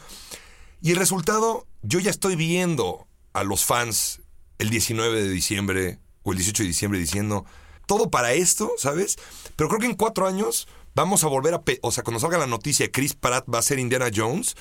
Y 0.80 0.92
el 0.92 0.96
resultado, 0.96 1.66
yo 1.82 2.00
ya 2.00 2.10
estoy 2.10 2.34
viendo 2.34 3.06
a 3.34 3.44
los 3.44 3.66
fans 3.66 4.22
el 4.56 4.70
19 4.70 5.22
de 5.22 5.28
diciembre 5.28 5.98
o 6.22 6.32
el 6.32 6.38
18 6.38 6.62
de 6.62 6.66
diciembre 6.66 6.98
diciendo, 6.98 7.44
todo 7.88 8.10
para 8.10 8.34
esto, 8.34 8.70
¿sabes? 8.78 9.16
Pero 9.56 9.68
creo 9.68 9.80
que 9.80 9.86
en 9.86 9.96
cuatro 9.96 10.28
años 10.28 10.68
vamos 10.94 11.24
a 11.24 11.26
volver 11.26 11.54
a... 11.54 11.62
O 11.82 11.90
sea, 11.90 12.04
cuando 12.04 12.20
salga 12.20 12.38
la 12.38 12.46
noticia 12.46 12.86
de 12.86 12.92
Chris 12.92 13.14
Pratt 13.14 13.44
va 13.52 13.58
a 13.58 13.62
ser 13.62 13.80
Indiana 13.80 14.10
Jones, 14.14 14.54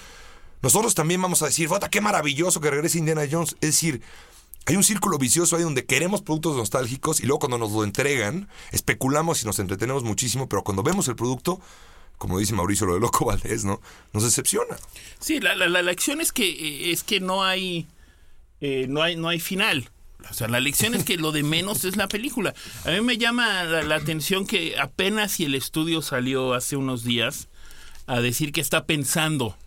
nosotros 0.64 0.96
también 0.96 1.22
vamos 1.22 1.44
a 1.44 1.46
decir, 1.46 1.68
¡Bota, 1.68 1.90
qué 1.90 2.02
maravilloso 2.02 2.60
que 2.60 2.72
regrese 2.72 2.98
Indiana 2.98 3.28
Jones! 3.30 3.56
Es 3.62 3.70
decir, 3.70 4.02
hay 4.66 4.76
un 4.76 4.84
círculo 4.84 5.18
vicioso 5.18 5.56
ahí 5.56 5.64
donde 5.64 5.86
queremos 5.86 6.22
productos 6.22 6.58
nostálgicos 6.58 7.20
y 7.20 7.28
luego 7.28 7.40
cuando 7.40 7.58
nos 7.58 7.72
lo 7.72 7.84
entregan, 7.84 8.50
especulamos 8.72 9.44
y 9.44 9.46
nos 9.46 9.60
entretenemos 9.60 10.04
muchísimo, 10.04 10.50
pero 10.50 10.64
cuando 10.64 10.84
vemos 10.84 11.08
el 11.08 11.16
producto, 11.16 11.62
como 12.18 12.40
dice 12.40 12.54
Mauricio, 12.54 12.88
lo 12.88 12.96
de 12.96 13.00
Loco 13.00 13.26
Valdés, 13.28 13.64
¿no? 13.64 13.80
Nos 14.14 14.24
decepciona. 14.24 14.78
Sí, 15.20 15.40
la, 15.40 15.56
la, 15.56 15.70
la 15.70 15.82
lección 15.82 16.22
es 16.22 16.32
que 16.32 16.50
eh, 16.50 16.92
es 16.92 17.04
que 17.04 17.20
no 17.20 17.44
hay 17.44 17.88
eh, 18.60 18.88
no 18.90 19.02
hay 19.04 19.16
no 19.16 19.30
hay 19.30 19.40
final. 19.40 19.90
O 20.30 20.34
sea, 20.34 20.48
la 20.48 20.60
lección 20.60 20.94
es 20.96 21.04
que 21.04 21.18
lo 21.18 21.32
de 21.32 21.44
menos 21.44 21.86
es 21.86 21.96
la 21.96 22.08
película. 22.08 22.54
A 22.86 22.92
mí 22.92 23.02
me 23.02 23.18
llama 23.18 23.64
la, 23.64 23.84
la 23.84 23.96
atención 23.96 24.46
que 24.46 24.78
apenas 24.80 25.34
si 25.34 25.46
el 25.46 25.56
estudio 25.56 26.02
salió 26.02 26.54
hace 26.54 26.76
unos 26.76 27.04
días 27.04 27.48
a 28.08 28.20
decir 28.20 28.52
que 28.52 28.62
está 28.62 28.86
pensando 28.86 29.58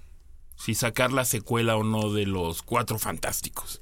si 0.57 0.75
sacar 0.75 1.13
la 1.13 1.25
secuela 1.25 1.77
o 1.77 1.85
no 1.85 2.13
de 2.13 2.27
los 2.27 2.63
Cuatro 2.63 2.99
Fantásticos. 2.99 3.81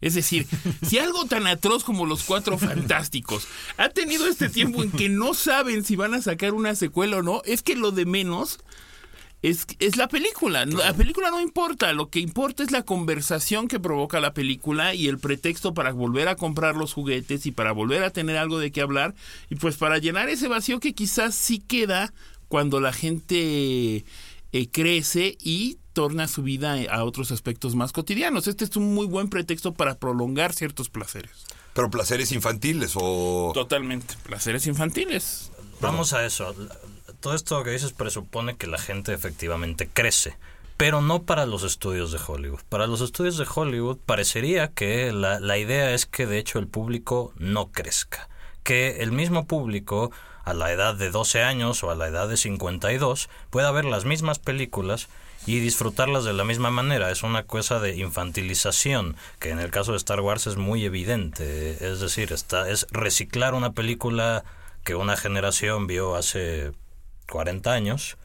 Es 0.00 0.14
decir, 0.14 0.46
si 0.86 0.98
algo 0.98 1.24
tan 1.26 1.46
atroz 1.46 1.84
como 1.84 2.06
los 2.06 2.22
Cuatro 2.22 2.56
Fantásticos 2.58 3.48
ha 3.76 3.88
tenido 3.88 4.26
este 4.26 4.48
tiempo 4.48 4.82
en 4.82 4.92
que 4.92 5.08
no 5.08 5.34
saben 5.34 5.84
si 5.84 5.96
van 5.96 6.14
a 6.14 6.22
sacar 6.22 6.54
una 6.54 6.74
secuela 6.74 7.18
o 7.18 7.22
no, 7.22 7.42
es 7.44 7.62
que 7.62 7.74
lo 7.74 7.90
de 7.90 8.06
menos 8.06 8.60
es, 9.42 9.66
es 9.78 9.96
la 9.96 10.08
película. 10.08 10.66
La 10.66 10.94
película 10.94 11.30
no 11.30 11.40
importa. 11.40 11.92
Lo 11.92 12.08
que 12.08 12.18
importa 12.18 12.62
es 12.62 12.70
la 12.70 12.82
conversación 12.82 13.68
que 13.68 13.78
provoca 13.78 14.20
la 14.20 14.34
película 14.34 14.94
y 14.94 15.08
el 15.08 15.18
pretexto 15.18 15.74
para 15.74 15.92
volver 15.92 16.28
a 16.28 16.36
comprar 16.36 16.76
los 16.76 16.92
juguetes 16.92 17.46
y 17.46 17.52
para 17.52 17.72
volver 17.72 18.02
a 18.02 18.10
tener 18.10 18.36
algo 18.36 18.58
de 18.58 18.72
qué 18.72 18.80
hablar. 18.80 19.14
Y 19.48 19.56
pues 19.56 19.76
para 19.76 19.98
llenar 19.98 20.28
ese 20.28 20.48
vacío 20.48 20.80
que 20.80 20.94
quizás 20.94 21.34
sí 21.34 21.60
queda 21.60 22.12
cuando 22.48 22.80
la 22.80 22.92
gente 22.92 24.04
eh, 24.52 24.68
crece 24.72 25.36
y 25.40 25.78
torna 25.92 26.28
su 26.28 26.42
vida 26.42 26.76
a 26.90 27.04
otros 27.04 27.30
aspectos 27.30 27.74
más 27.74 27.92
cotidianos. 27.92 28.48
Este 28.48 28.64
es 28.64 28.76
un 28.76 28.94
muy 28.94 29.06
buen 29.06 29.28
pretexto 29.28 29.74
para 29.74 29.98
prolongar 29.98 30.52
ciertos 30.52 30.88
placeres. 30.88 31.46
Pero 31.74 31.90
placeres 31.90 32.32
infantiles 32.32 32.94
o... 32.96 33.52
Totalmente. 33.54 34.14
Placeres 34.24 34.66
infantiles. 34.66 35.52
vamos 35.80 36.12
a 36.12 36.24
eso. 36.26 36.54
Todo 37.20 37.34
esto 37.34 37.62
que 37.64 37.70
dices 37.70 37.92
presupone 37.92 38.56
que 38.56 38.66
la 38.66 38.78
gente 38.78 39.12
efectivamente 39.12 39.88
crece 39.92 40.36
pero 40.78 41.00
no 41.02 41.24
para 41.24 41.44
los 41.44 41.64
estudios 41.64 42.12
de 42.12 42.20
Hollywood. 42.24 42.60
Para 42.68 42.86
los 42.86 43.00
estudios 43.00 43.36
de 43.36 43.48
Hollywood 43.52 43.98
parecería 44.06 44.68
que 44.68 45.12
la, 45.12 45.40
la, 45.40 45.58
idea 45.58 45.92
es 45.92 46.06
que 46.06 46.24
de 46.24 46.38
hecho 46.38 46.60
el 46.60 46.68
público 46.68 47.32
no 47.36 47.72
crezca, 47.72 48.28
que 48.62 49.02
el 49.02 49.10
mismo 49.10 49.44
público 49.48 50.12
a 50.44 50.54
la 50.54 50.72
edad 50.72 50.94
de 50.94 51.10
12 51.10 51.42
años 51.42 51.82
o 51.82 51.90
a 51.90 51.96
la 51.96 52.06
edad 52.06 52.28
de 52.28 52.36
52 52.36 53.28
pueda 53.50 53.72
ver 53.72 53.86
las 53.86 54.04
mismas 54.04 54.38
películas 54.38 55.08
y 55.46 55.58
disfrutarlas 55.58 56.24
de 56.24 56.32
la 56.32 56.44
misma 56.44 56.70
manera. 56.70 57.10
Es 57.10 57.24
una 57.24 57.42
cosa 57.42 57.80
de 57.80 57.96
infantilización 57.96 59.16
que 59.40 59.50
en 59.50 59.58
el 59.58 59.70
caso 59.70 59.92
de 59.92 59.98
Star 59.98 60.20
Wars 60.20 60.46
es 60.46 60.56
muy 60.56 60.84
evidente. 60.84 61.84
Es 61.84 61.98
decir, 61.98 62.32
está, 62.32 62.70
es 62.70 62.86
reciclar 62.92 63.54
una 63.54 63.72
película 63.72 64.44
que 64.84 64.94
una 64.94 65.16
generación 65.16 65.86
vio 65.86 66.14
hace 66.14 66.72
40 67.30 67.72
años 67.72 68.16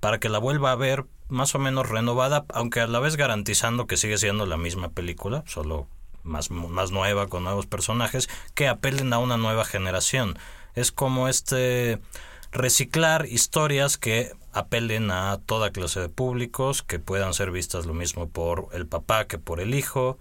para 0.00 0.18
que 0.20 0.28
la 0.28 0.38
vuelva 0.38 0.72
a 0.72 0.76
ver 0.76 1.04
más 1.28 1.54
o 1.54 1.58
menos 1.58 1.88
renovada, 1.88 2.44
aunque 2.50 2.80
a 2.80 2.86
la 2.86 3.00
vez 3.00 3.16
garantizando 3.16 3.86
que 3.86 3.96
sigue 3.96 4.18
siendo 4.18 4.46
la 4.46 4.56
misma 4.56 4.90
película, 4.90 5.42
solo 5.46 5.88
más, 6.22 6.50
más 6.50 6.90
nueva, 6.90 7.28
con 7.28 7.44
nuevos 7.44 7.66
personajes, 7.66 8.28
que 8.54 8.68
apelen 8.68 9.12
a 9.12 9.18
una 9.18 9.36
nueva 9.36 9.64
generación. 9.64 10.38
Es 10.74 10.92
como 10.92 11.28
este 11.28 12.00
reciclar 12.52 13.26
historias 13.26 13.98
que 13.98 14.32
apelen 14.52 15.10
a 15.10 15.38
toda 15.44 15.72
clase 15.72 16.00
de 16.00 16.08
públicos, 16.08 16.82
que 16.82 16.98
puedan 16.98 17.34
ser 17.34 17.50
vistas 17.50 17.86
lo 17.86 17.94
mismo 17.94 18.28
por 18.28 18.68
el 18.72 18.86
papá 18.86 19.26
que 19.26 19.38
por 19.38 19.60
el 19.60 19.74
hijo, 19.74 20.18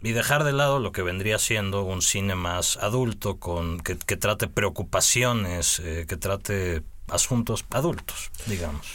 y 0.00 0.12
dejar 0.12 0.44
de 0.44 0.52
lado 0.52 0.78
lo 0.78 0.92
que 0.92 1.02
vendría 1.02 1.38
siendo 1.38 1.82
un 1.82 2.02
cine 2.02 2.34
más 2.34 2.76
adulto, 2.76 3.38
con 3.38 3.80
que, 3.80 3.94
trate 3.94 4.46
preocupaciones, 4.46 5.80
eh, 5.80 6.06
que 6.08 6.16
trate 6.16 6.82
asuntos 7.10 7.64
adultos, 7.70 8.30
digamos. 8.46 8.86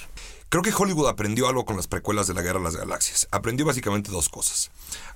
Creo 0.49 0.61
que 0.61 0.73
Hollywood 0.73 1.07
aprendió 1.07 1.47
algo 1.47 1.65
con 1.65 1.77
las 1.77 1.87
precuelas 1.87 2.27
de 2.27 2.35
la 2.35 2.43
Guerra 2.43 2.59
de 2.59 2.65
las 2.65 2.75
Galaxias. 2.75 3.27
Aprendió 3.31 3.65
básicamente 3.65 4.11
dos 4.11 4.29
cosas. 4.29 4.69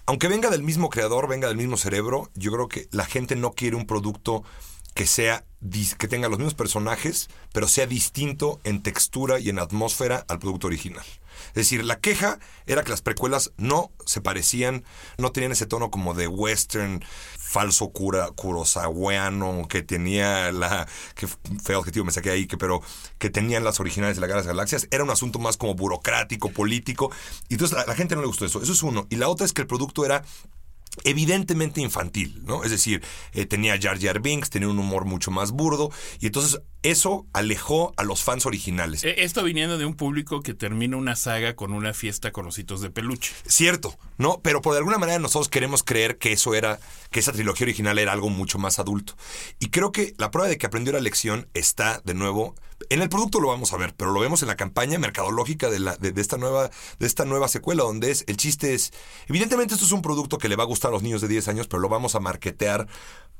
Aunque 0.07 0.27
venga 0.27 0.49
del 0.49 0.63
mismo 0.63 0.89
creador, 0.89 1.27
venga 1.27 1.47
del 1.47 1.57
mismo 1.57 1.77
cerebro, 1.77 2.31
yo 2.33 2.51
creo 2.51 2.67
que 2.67 2.87
la 2.91 3.05
gente 3.05 3.35
no 3.35 3.51
quiere 3.51 3.75
un 3.75 3.85
producto 3.85 4.43
que 4.95 5.05
sea 5.05 5.45
que 5.99 6.07
tenga 6.07 6.27
los 6.27 6.39
mismos 6.39 6.55
personajes, 6.55 7.29
pero 7.53 7.67
sea 7.67 7.85
distinto 7.85 8.59
en 8.63 8.81
textura 8.81 9.39
y 9.39 9.49
en 9.49 9.59
atmósfera 9.59 10.25
al 10.27 10.39
producto 10.39 10.67
original. 10.67 11.05
Es 11.49 11.55
decir, 11.55 11.83
la 11.83 11.99
queja 11.99 12.39
era 12.65 12.83
que 12.83 12.89
las 12.89 13.01
precuelas 13.01 13.51
no 13.57 13.91
se 14.05 14.21
parecían, 14.21 14.83
no 15.17 15.31
tenían 15.31 15.51
ese 15.51 15.65
tono 15.65 15.91
como 15.91 16.13
de 16.13 16.27
western 16.27 17.03
falso 17.47 17.89
cura, 17.89 18.29
kurosaweano 18.35 19.67
que 19.69 19.81
tenía 19.81 20.51
la 20.51 20.85
que 21.15 21.27
feo 21.63 21.79
objetivo 21.79 22.05
me 22.05 22.11
saqué 22.11 22.29
ahí 22.29 22.45
que 22.45 22.57
pero 22.57 22.81
que 23.19 23.29
tenían 23.29 23.63
las 23.63 23.79
originales 23.79 24.17
de 24.17 24.21
la 24.21 24.27
Guerra 24.27 24.41
Galaxias. 24.41 24.87
Era 24.91 25.03
un 25.03 25.09
asunto 25.09 25.39
más 25.39 25.57
como 25.57 25.73
burocrático 25.73 26.51
político. 26.51 27.11
Y 27.47 27.53
entonces 27.53 27.77
a 27.77 27.85
la 27.85 27.95
gente 27.95 28.15
no 28.15 28.21
le 28.21 28.27
gustó 28.27 28.45
eso. 28.45 28.61
Eso 28.61 28.73
es 28.73 28.83
uno. 28.83 29.07
Y 29.09 29.15
la 29.15 29.29
otra 29.29 29.45
es 29.45 29.53
que 29.53 29.61
el 29.61 29.67
producto 29.67 30.05
era 30.05 30.23
evidentemente 31.03 31.81
infantil, 31.81 32.41
¿no? 32.45 32.63
Es 32.63 32.71
decir, 32.71 33.03
eh, 33.33 33.45
tenía 33.45 33.79
Jar 33.79 33.99
Jar 33.99 34.19
Binks, 34.19 34.49
tenía 34.49 34.67
un 34.67 34.79
humor 34.79 35.05
mucho 35.05 35.31
más 35.31 35.51
burdo, 35.51 35.91
y 36.19 36.25
entonces 36.25 36.59
eso 36.83 37.25
alejó 37.33 37.93
a 37.97 38.03
los 38.03 38.23
fans 38.23 38.45
originales. 38.45 39.03
E, 39.03 39.23
esto 39.23 39.43
viniendo 39.43 39.77
de 39.77 39.85
un 39.85 39.95
público 39.95 40.41
que 40.41 40.53
termina 40.53 40.97
una 40.97 41.15
saga 41.15 41.55
con 41.55 41.73
una 41.73 41.93
fiesta 41.93 42.31
con 42.31 42.47
ositos 42.47 42.81
de 42.81 42.89
peluche. 42.89 43.33
Cierto, 43.45 43.97
¿no? 44.17 44.39
Pero 44.41 44.61
por 44.61 44.75
alguna 44.75 44.97
manera 44.97 45.19
nosotros 45.19 45.49
queremos 45.49 45.83
creer 45.83 46.17
que 46.17 46.31
eso 46.31 46.55
era, 46.55 46.79
que 47.11 47.19
esa 47.19 47.31
trilogía 47.31 47.65
original 47.65 47.99
era 47.99 48.13
algo 48.13 48.29
mucho 48.29 48.59
más 48.59 48.79
adulto. 48.79 49.15
Y 49.59 49.69
creo 49.69 49.91
que 49.91 50.13
la 50.17 50.31
prueba 50.31 50.49
de 50.49 50.57
que 50.57 50.65
aprendió 50.65 50.93
la 50.93 50.99
lección 50.99 51.47
está 51.53 52.01
de 52.05 52.13
nuevo 52.13 52.55
en 52.89 53.01
el 53.01 53.09
producto 53.09 53.39
lo 53.39 53.47
vamos 53.47 53.73
a 53.73 53.77
ver, 53.77 53.93
pero 53.95 54.11
lo 54.11 54.19
vemos 54.19 54.41
en 54.43 54.47
la 54.47 54.55
campaña 54.55 54.99
mercadológica 54.99 55.69
de, 55.69 55.79
la, 55.79 55.97
de, 55.97 56.13
esta 56.21 56.37
nueva, 56.37 56.69
de 56.99 57.07
esta 57.07 57.25
nueva 57.25 57.47
secuela, 57.47 57.83
donde 57.83 58.11
es, 58.11 58.23
el 58.27 58.37
chiste 58.37 58.73
es, 58.73 58.93
evidentemente 59.27 59.73
esto 59.73 59.85
es 59.85 59.91
un 59.91 60.01
producto 60.01 60.37
que 60.37 60.47
le 60.47 60.55
va 60.55 60.63
a 60.63 60.67
gustar 60.67 60.89
a 60.89 60.91
los 60.93 61.03
niños 61.03 61.21
de 61.21 61.27
10 61.27 61.47
años, 61.47 61.67
pero 61.67 61.81
lo 61.81 61.89
vamos 61.89 62.15
a 62.15 62.19
marketear 62.19 62.87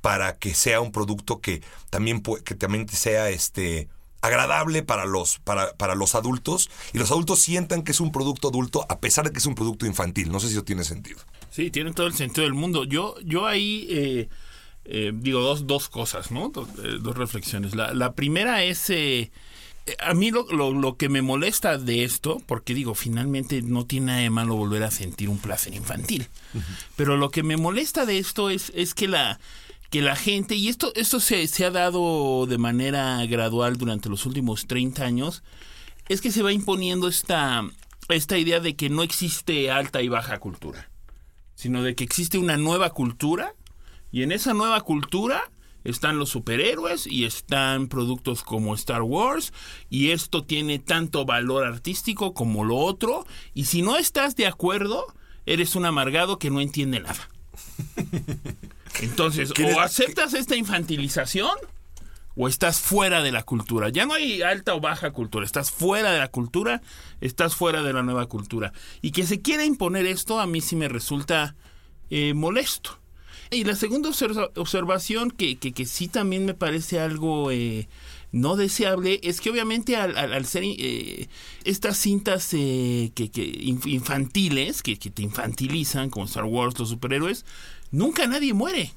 para 0.01 0.37
que 0.37 0.53
sea 0.53 0.81
un 0.81 0.91
producto 0.91 1.39
que 1.39 1.61
también, 1.89 2.21
que 2.21 2.55
también 2.55 2.87
sea 2.89 3.29
este, 3.29 3.87
agradable 4.21 4.83
para 4.83 5.05
los, 5.05 5.39
para, 5.39 5.73
para, 5.73 5.95
los 5.95 6.15
adultos 6.15 6.69
y 6.93 6.97
los 6.97 7.11
adultos 7.11 7.39
sientan 7.39 7.83
que 7.83 7.91
es 7.91 7.99
un 7.99 8.11
producto 8.11 8.49
adulto 8.49 8.85
a 8.89 8.99
pesar 8.99 9.25
de 9.25 9.31
que 9.31 9.39
es 9.39 9.45
un 9.45 9.55
producto 9.55 9.85
infantil. 9.85 10.31
No 10.31 10.39
sé 10.39 10.47
si 10.47 10.53
eso 10.53 10.63
tiene 10.63 10.83
sentido. 10.83 11.19
Sí, 11.49 11.71
tiene 11.71 11.93
todo 11.93 12.07
el 12.07 12.13
sentido 12.13 12.43
del 12.43 12.53
mundo. 12.53 12.83
Yo, 12.83 13.15
yo 13.21 13.47
ahí... 13.47 13.87
Eh 13.89 14.29
eh, 14.89 15.11
digo, 15.13 15.41
dos, 15.41 15.67
dos 15.67 15.89
cosas, 15.89 16.31
¿no? 16.31 16.49
Dos, 16.49 16.69
eh, 16.81 16.97
reflexiones. 17.13 17.75
La, 17.75 17.93
la, 17.93 18.13
primera 18.13 18.63
es, 18.63 18.89
eh, 18.89 19.31
a 19.99 20.13
mí 20.13 20.31
lo, 20.31 20.45
lo, 20.49 20.95
que 20.95 21.09
me 21.09 21.21
molesta 21.21 21.77
de 21.77 22.05
esto, 22.05 22.41
porque 22.45 22.73
digo, 22.73 22.95
finalmente 22.95 23.61
no 23.61 23.85
tiene 23.85 24.05
nada 24.07 24.19
de 24.19 24.29
malo 24.29 24.55
volver 24.55 24.83
a 24.83 24.91
sentir 24.91 25.27
un 25.27 25.39
placer 25.39 25.73
infantil, 25.73 26.27
pero 26.95 27.17
lo 27.17 27.31
que 27.31 27.43
me 27.43 27.57
molesta 27.57 28.05
de 28.05 28.17
esto 28.17 28.49
es, 28.49 28.71
es 28.75 28.93
que 28.93 29.09
la 29.09 29.41
que 29.89 30.01
la 30.01 30.15
gente, 30.15 30.55
y 30.55 30.67
esto, 30.67 30.91
esto 30.95 31.19
se, 31.19 31.47
se 31.47 31.65
ha 31.65 31.71
dado 31.71 32.45
de 32.45 32.57
manera 32.57 33.25
gradual 33.25 33.77
durante 33.77 34.09
los 34.09 34.25
últimos 34.25 34.67
30 34.67 35.03
años, 35.03 35.43
es 36.09 36.21
que 36.21 36.31
se 36.31 36.43
va 36.43 36.51
imponiendo 36.51 37.07
esta, 37.07 37.63
esta 38.09 38.37
idea 38.37 38.59
de 38.59 38.75
que 38.75 38.89
no 38.89 39.03
existe 39.03 39.71
alta 39.71 40.01
y 40.01 40.09
baja 40.09 40.39
cultura, 40.39 40.89
sino 41.55 41.83
de 41.83 41.95
que 41.95 42.03
existe 42.03 42.37
una 42.37 42.57
nueva 42.57 42.91
cultura 42.91 43.53
y 44.11 44.23
en 44.23 44.31
esa 44.31 44.53
nueva 44.53 44.81
cultura 44.81 45.51
están 45.83 46.17
los 46.17 46.29
superhéroes 46.29 47.07
y 47.07 47.25
están 47.25 47.87
productos 47.87 48.43
como 48.43 48.75
Star 48.75 49.03
Wars 49.03 49.53
y 49.89 50.11
esto 50.11 50.43
tiene 50.43 50.79
tanto 50.79 51.25
valor 51.25 51.65
artístico 51.65 52.33
como 52.33 52.65
lo 52.65 52.77
otro 52.77 53.25
y 53.53 53.65
si 53.65 53.81
no 53.81 53.97
estás 53.97 54.35
de 54.35 54.47
acuerdo 54.47 55.05
eres 55.45 55.75
un 55.75 55.85
amargado 55.85 56.39
que 56.39 56.49
no 56.49 56.59
entiende 56.59 56.99
nada. 56.99 57.29
Entonces, 59.01 59.51
o 59.51 59.79
aceptas 59.79 60.33
esta 60.33 60.55
infantilización 60.55 61.51
o 62.37 62.47
estás 62.47 62.79
fuera 62.79 63.23
de 63.23 63.31
la 63.31 63.43
cultura. 63.43 63.89
Ya 63.89 64.05
no 64.05 64.13
hay 64.13 64.43
alta 64.43 64.75
o 64.75 64.79
baja 64.79 65.11
cultura, 65.11 65.43
estás 65.43 65.71
fuera 65.71 66.11
de 66.11 66.19
la 66.19 66.27
cultura, 66.27 66.81
estás 67.19 67.55
fuera 67.55 67.81
de 67.81 67.93
la 67.93 68.03
nueva 68.03 68.27
cultura. 68.27 68.73
Y 69.01 69.11
que 69.11 69.25
se 69.25 69.41
quiera 69.41 69.65
imponer 69.65 70.05
esto 70.05 70.39
a 70.39 70.45
mí 70.45 70.61
sí 70.61 70.75
me 70.75 70.87
resulta 70.87 71.55
eh, 72.11 72.33
molesto. 72.35 72.99
Y 73.49 73.63
la 73.63 73.75
segunda 73.75 74.09
observación, 74.55 75.31
que, 75.31 75.57
que, 75.57 75.85
sí 75.85 76.07
también 76.07 76.45
me 76.45 76.53
parece 76.53 76.99
algo 76.99 77.49
eh, 77.49 77.87
no 78.31 78.55
deseable, 78.55 79.19
es 79.23 79.41
que 79.41 79.49
obviamente 79.49 79.95
al, 79.95 80.45
ser 80.45 80.63
eh, 80.65 81.29
estas 81.63 81.97
cintas 81.97 82.49
eh, 82.53 83.11
que, 83.15 83.29
infantiles, 83.85 84.83
que, 84.83 84.95
te 84.97 85.21
infantilizan, 85.21 86.09
como 86.09 86.25
Star 86.25 86.45
Wars, 86.45 86.77
los 86.77 86.89
superhéroes, 86.89 87.45
nunca 87.91 88.27
nadie 88.27 88.53
muere. 88.53 88.93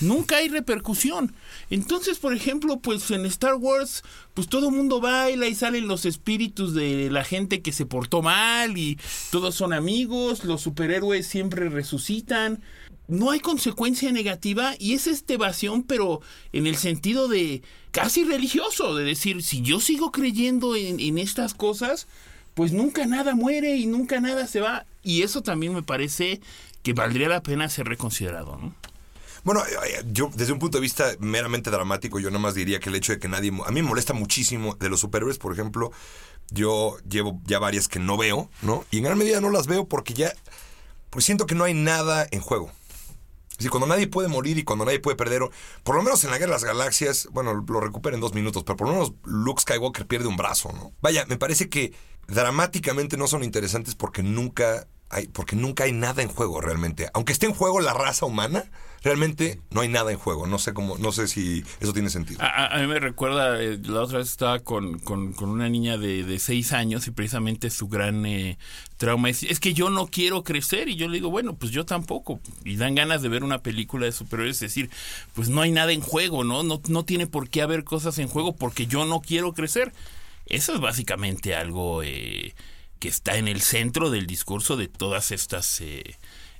Nunca 0.00 0.38
hay 0.38 0.48
repercusión. 0.48 1.36
Entonces, 1.70 2.18
por 2.18 2.34
ejemplo, 2.34 2.80
pues 2.80 3.12
en 3.12 3.24
Star 3.26 3.54
Wars, 3.54 4.02
pues 4.34 4.48
todo 4.48 4.70
el 4.70 4.74
mundo 4.74 5.00
baila 5.00 5.46
y 5.46 5.54
salen 5.54 5.86
los 5.86 6.04
espíritus 6.04 6.74
de 6.74 7.10
la 7.10 7.22
gente 7.22 7.62
que 7.62 7.70
se 7.70 7.86
portó 7.86 8.20
mal 8.20 8.76
y 8.76 8.98
todos 9.30 9.54
son 9.54 9.72
amigos, 9.72 10.44
los 10.44 10.62
superhéroes 10.62 11.28
siempre 11.28 11.68
resucitan 11.68 12.60
no 13.06 13.30
hay 13.30 13.40
consecuencia 13.40 14.10
negativa 14.12 14.74
y 14.78 14.94
es 14.94 15.06
esta 15.06 15.34
evasión, 15.34 15.82
pero 15.82 16.20
en 16.52 16.66
el 16.66 16.76
sentido 16.76 17.28
de 17.28 17.62
casi 17.94 18.24
religioso, 18.24 18.96
de 18.96 19.04
decir, 19.04 19.44
si 19.44 19.62
yo 19.62 19.78
sigo 19.78 20.10
creyendo 20.10 20.74
en, 20.74 21.16
estas 21.16 21.54
cosas, 21.54 22.08
pues 22.54 22.72
nunca 22.72 23.06
nada 23.06 23.36
muere 23.36 23.76
y 23.76 23.86
nunca 23.86 24.20
nada 24.20 24.48
se 24.48 24.60
va. 24.60 24.84
Y 25.04 25.22
eso 25.22 25.42
también 25.42 25.72
me 25.72 25.82
parece 25.84 26.40
que 26.82 26.92
valdría 26.92 27.28
la 27.28 27.40
pena 27.40 27.68
ser 27.68 27.86
reconsiderado, 27.86 28.58
¿no? 28.60 28.74
Bueno, 29.44 29.60
eh, 29.60 29.70
eh, 29.86 30.04
yo 30.10 30.28
desde 30.34 30.52
un 30.52 30.58
punto 30.58 30.78
de 30.78 30.82
vista 30.82 31.12
meramente 31.20 31.70
dramático, 31.70 32.18
yo 32.18 32.32
más 32.32 32.56
diría 32.56 32.80
que 32.80 32.88
el 32.88 32.96
hecho 32.96 33.12
de 33.12 33.20
que 33.20 33.28
nadie... 33.28 33.52
A 33.64 33.70
mí 33.70 33.80
me 33.80 33.88
molesta 33.88 34.12
muchísimo 34.12 34.74
de 34.74 34.88
los 34.88 34.98
superhéroes, 34.98 35.38
por 35.38 35.52
ejemplo, 35.52 35.92
yo 36.50 36.96
llevo 37.08 37.40
ya 37.44 37.60
varias 37.60 37.86
que 37.86 38.00
no 38.00 38.16
veo, 38.16 38.50
¿no? 38.62 38.84
Y 38.90 38.98
en 38.98 39.04
gran 39.04 39.18
medida 39.18 39.40
no 39.40 39.50
las 39.50 39.68
veo 39.68 39.86
porque 39.86 40.14
ya... 40.14 40.32
Pues 41.10 41.24
siento 41.24 41.46
que 41.46 41.54
no 41.54 41.62
hay 41.62 41.74
nada 41.74 42.26
en 42.32 42.40
juego. 42.40 42.72
Es 43.54 43.58
decir, 43.58 43.70
cuando 43.70 43.86
nadie 43.86 44.08
puede 44.08 44.26
morir 44.26 44.58
y 44.58 44.64
cuando 44.64 44.84
nadie 44.84 44.98
puede 44.98 45.16
perder, 45.16 45.42
por 45.84 45.94
lo 45.94 46.02
menos 46.02 46.24
en 46.24 46.32
la 46.32 46.38
Guerra 46.38 46.50
de 46.50 46.54
las 46.56 46.64
Galaxias, 46.64 47.28
bueno, 47.30 47.54
lo 47.54 47.80
recupera 47.80 48.16
en 48.16 48.20
dos 48.20 48.34
minutos, 48.34 48.64
pero 48.64 48.76
por 48.76 48.88
lo 48.88 48.94
menos 48.94 49.12
Luke 49.22 49.62
Skywalker 49.62 50.08
pierde 50.08 50.26
un 50.26 50.36
brazo, 50.36 50.72
¿no? 50.72 50.92
Vaya, 51.00 51.24
me 51.26 51.36
parece 51.36 51.68
que 51.68 51.92
dramáticamente 52.26 53.16
no 53.16 53.28
son 53.28 53.44
interesantes 53.44 53.94
porque 53.94 54.24
nunca 54.24 54.88
hay, 55.08 55.28
porque 55.28 55.54
nunca 55.54 55.84
hay 55.84 55.92
nada 55.92 56.22
en 56.22 56.28
juego 56.28 56.60
realmente. 56.60 57.08
Aunque 57.14 57.32
esté 57.32 57.46
en 57.46 57.54
juego 57.54 57.78
la 57.78 57.94
raza 57.94 58.26
humana, 58.26 58.64
realmente 59.04 59.60
no 59.70 59.82
hay 59.82 59.88
nada 59.88 60.10
en 60.10 60.18
juego. 60.18 60.46
No 60.46 60.58
sé 60.58 60.72
cómo, 60.72 60.96
no 60.98 61.12
sé 61.12 61.28
si 61.28 61.62
eso 61.80 61.92
tiene 61.92 62.10
sentido. 62.10 62.40
A, 62.42 62.78
mí 62.80 62.86
me 62.86 62.98
recuerda, 62.98 63.62
eh, 63.62 63.78
la 63.84 64.00
otra 64.00 64.18
vez 64.18 64.30
estaba 64.30 64.58
con, 64.60 64.98
con, 64.98 65.34
una 65.40 65.68
niña 65.68 65.98
de, 65.98 66.24
de, 66.24 66.38
seis 66.38 66.72
años 66.72 67.06
y 67.06 67.10
precisamente 67.10 67.70
su 67.70 67.88
gran 67.88 68.24
eh, 68.24 68.58
trauma 68.96 69.28
es, 69.28 69.42
es 69.42 69.60
que 69.60 69.74
yo 69.74 69.90
no 69.90 70.06
quiero 70.06 70.42
crecer 70.42 70.88
y 70.88 70.96
yo 70.96 71.06
le 71.08 71.14
digo, 71.14 71.30
bueno, 71.30 71.54
pues 71.54 71.70
yo 71.70 71.84
tampoco. 71.84 72.40
Y 72.64 72.76
dan 72.76 72.94
ganas 72.94 73.20
de 73.22 73.28
ver 73.28 73.44
una 73.44 73.58
película 73.58 74.06
de 74.06 74.12
superhéroes, 74.12 74.56
es 74.56 74.60
decir, 74.60 74.90
pues 75.34 75.50
no 75.50 75.60
hay 75.60 75.70
nada 75.70 75.92
en 75.92 76.00
juego, 76.00 76.42
¿no? 76.42 76.62
No, 76.62 76.80
no 76.88 77.04
tiene 77.04 77.26
por 77.26 77.50
qué 77.50 77.62
haber 77.62 77.84
cosas 77.84 78.18
en 78.18 78.28
juego 78.28 78.56
porque 78.56 78.86
yo 78.86 79.04
no 79.04 79.20
quiero 79.20 79.52
crecer. 79.52 79.92
Eso 80.46 80.74
es 80.74 80.80
básicamente 80.80 81.54
algo 81.54 82.02
eh, 82.02 82.54
que 82.98 83.08
está 83.08 83.36
en 83.36 83.48
el 83.48 83.60
centro 83.60 84.10
del 84.10 84.26
discurso 84.26 84.76
de 84.76 84.88
todas 84.88 85.30
estas 85.30 85.80
eh, 85.80 86.16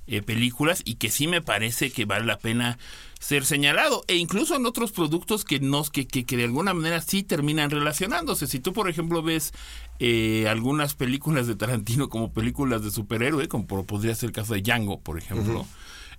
eh, 0.07 0.23
películas 0.23 0.83
y 0.85 0.97
que 0.97 1.11
sí 1.11 1.27
me 1.27 1.41
parece 1.41 1.91
que 1.91 2.05
vale 2.05 2.27
la 2.27 2.39
pena 2.39 2.79
ser 3.21 3.45
señalado. 3.45 4.05
E 4.07 4.17
incluso 4.17 4.55
en 4.57 4.67
otros 4.67 4.93
productos 4.93 5.45
que 5.45 5.61
nos 5.61 5.91
que, 5.91 6.07
que, 6.07 6.37
de 6.37 6.45
alguna 6.45 6.75
manera 6.75 7.01
sí 7.01 7.23
terminan 7.23 7.71
relacionándose. 7.71 8.47
Si 8.47 8.61
tú 8.61 8.73
por 8.73 8.89
ejemplo 8.89 9.23
ves 9.23 9.53
eh, 9.99 10.47
algunas 10.49 10.95
películas 10.95 11.47
de 11.47 11.57
Tarantino 11.57 12.09
como 12.09 12.33
películas 12.33 12.83
de 12.83 12.91
superhéroe 12.91 13.49
como 13.49 13.67
podría 13.67 14.15
ser 14.15 14.29
el 14.29 14.33
caso 14.33 14.55
de 14.55 14.63
Django 14.63 15.01
por 15.01 15.19
ejemplo 15.19 15.67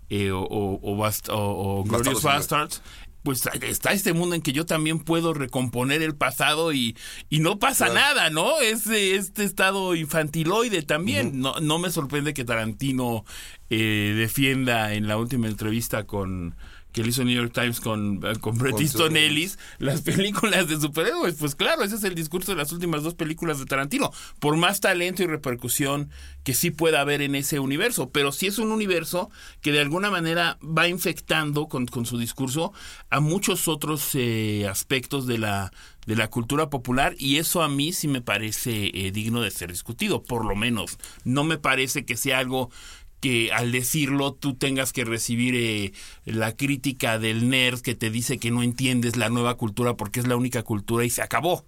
eh, 0.09 0.31
o, 0.31 0.41
o, 0.41 0.79
o, 0.81 1.79
o, 1.79 1.83
Glorious 1.83 2.21
Bastards 2.21 2.81
pues 3.25 3.43
está 3.63 3.91
este 3.91 4.13
mundo 4.13 4.35
en 4.35 4.41
que 4.41 4.53
yo 4.53 4.65
también 4.65 4.99
puedo 4.99 5.33
recomponer 5.33 6.01
el 6.01 6.15
pasado 6.15 6.71
y, 6.71 6.95
y 7.29 7.39
no 7.39 7.59
pasa 7.59 7.89
nada, 7.89 8.29
¿no? 8.29 8.59
Es 8.61 8.87
este 8.87 9.43
estado 9.43 9.95
infantiloide 9.95 10.83
también. 10.83 11.41
no, 11.41 11.59
no 11.59 11.79
me 11.79 11.89
sorprende 11.89 12.33
que 12.33 12.45
Tarantino 12.45 13.25
eh, 13.69 14.13
defienda 14.15 14.93
en 14.93 15.07
la 15.07 15.17
última 15.17 15.47
entrevista 15.47 16.05
con 16.05 16.55
que 16.95 17.03
le 17.03 17.09
hizo 17.09 17.25
New 17.25 17.35
York 17.35 17.51
Times 17.53 17.81
con, 17.81 18.21
eh, 18.23 18.39
con 18.39 18.57
Bret 18.57 18.79
Easton 18.79 19.17
Ellis, 19.17 19.59
las 19.79 19.99
películas 20.01 20.69
de 20.69 20.79
superhéroes. 20.79 21.35
Pues 21.35 21.53
claro, 21.53 21.83
ese 21.83 21.95
es 21.95 22.05
el 22.05 22.15
discurso 22.15 22.53
de 22.53 22.57
las 22.57 22.71
últimas 22.71 23.03
dos 23.03 23.15
películas 23.15 23.59
de 23.59 23.65
Tarantino. 23.65 24.13
Por 24.39 24.55
más 24.55 24.79
talento 24.79 25.21
y 25.21 25.27
repercusión 25.27 26.09
que 26.45 26.53
sí 26.53 26.71
pueda 26.71 27.01
haber 27.01 27.21
en 27.21 27.35
ese 27.35 27.59
universo. 27.59 28.11
Pero 28.11 28.31
sí 28.31 28.47
es 28.47 28.59
un 28.59 28.71
universo 28.71 29.29
que 29.59 29.73
de 29.73 29.81
alguna 29.81 30.09
manera 30.09 30.57
va 30.63 30.87
infectando 30.87 31.67
con, 31.67 31.85
con 31.85 32.05
su 32.05 32.17
discurso 32.17 32.71
a 33.09 33.19
muchos 33.19 33.67
otros 33.67 34.11
eh, 34.13 34.65
aspectos 34.65 35.27
de 35.27 35.37
la, 35.37 35.73
de 36.05 36.15
la 36.15 36.29
cultura 36.29 36.69
popular 36.69 37.13
y 37.17 37.39
eso 37.39 37.61
a 37.61 37.67
mí 37.67 37.91
sí 37.91 38.07
me 38.07 38.21
parece 38.21 38.91
eh, 38.93 39.11
digno 39.11 39.41
de 39.41 39.51
ser 39.51 39.69
discutido, 39.69 40.23
por 40.23 40.45
lo 40.45 40.55
menos. 40.55 40.97
No 41.25 41.43
me 41.43 41.57
parece 41.57 42.05
que 42.05 42.15
sea 42.15 42.39
algo 42.39 42.69
que 43.25 43.51
al 43.51 43.71
decirlo 43.71 44.33
tú 44.33 44.53
tengas 44.53 44.93
que 44.93 45.03
recibir 45.03 45.55
eh, 45.55 45.93
la 46.25 46.55
crítica 46.55 47.17
del 47.17 47.49
nerd 47.49 47.81
que 47.81 47.95
te 47.95 48.11
dice 48.11 48.37
que 48.37 48.51
no 48.51 48.61
entiendes 48.61 49.15
la 49.15 49.29
nueva 49.29 49.55
cultura 49.55 49.97
porque 49.97 50.19
es 50.19 50.27
la 50.27 50.35
única 50.35 50.61
cultura 50.61 51.05
y 51.05 51.09
se 51.09 51.23
acabó. 51.23 51.65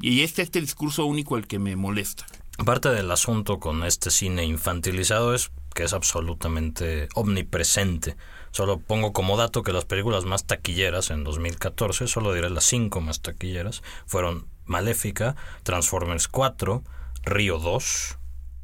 Y 0.00 0.22
este 0.22 0.42
es 0.42 0.48
este 0.48 0.60
discurso 0.60 1.06
único 1.06 1.36
el 1.36 1.46
que 1.46 1.60
me 1.60 1.76
molesta. 1.76 2.26
Parte 2.66 2.88
del 2.88 3.08
asunto 3.12 3.60
con 3.60 3.84
este 3.84 4.10
cine 4.10 4.44
infantilizado 4.44 5.32
es 5.32 5.52
que 5.76 5.84
es 5.84 5.92
absolutamente 5.92 7.08
omnipresente. 7.14 8.16
Solo 8.50 8.80
pongo 8.80 9.12
como 9.12 9.36
dato 9.36 9.62
que 9.62 9.72
las 9.72 9.84
películas 9.84 10.24
más 10.24 10.44
taquilleras 10.44 11.12
en 11.12 11.22
2014, 11.22 12.08
solo 12.08 12.34
diré 12.34 12.50
las 12.50 12.64
cinco 12.64 13.00
más 13.00 13.22
taquilleras, 13.22 13.84
fueron 14.06 14.48
Maléfica, 14.64 15.36
Transformers 15.62 16.26
4, 16.26 16.82
Río 17.26 17.60
2, 17.60 18.18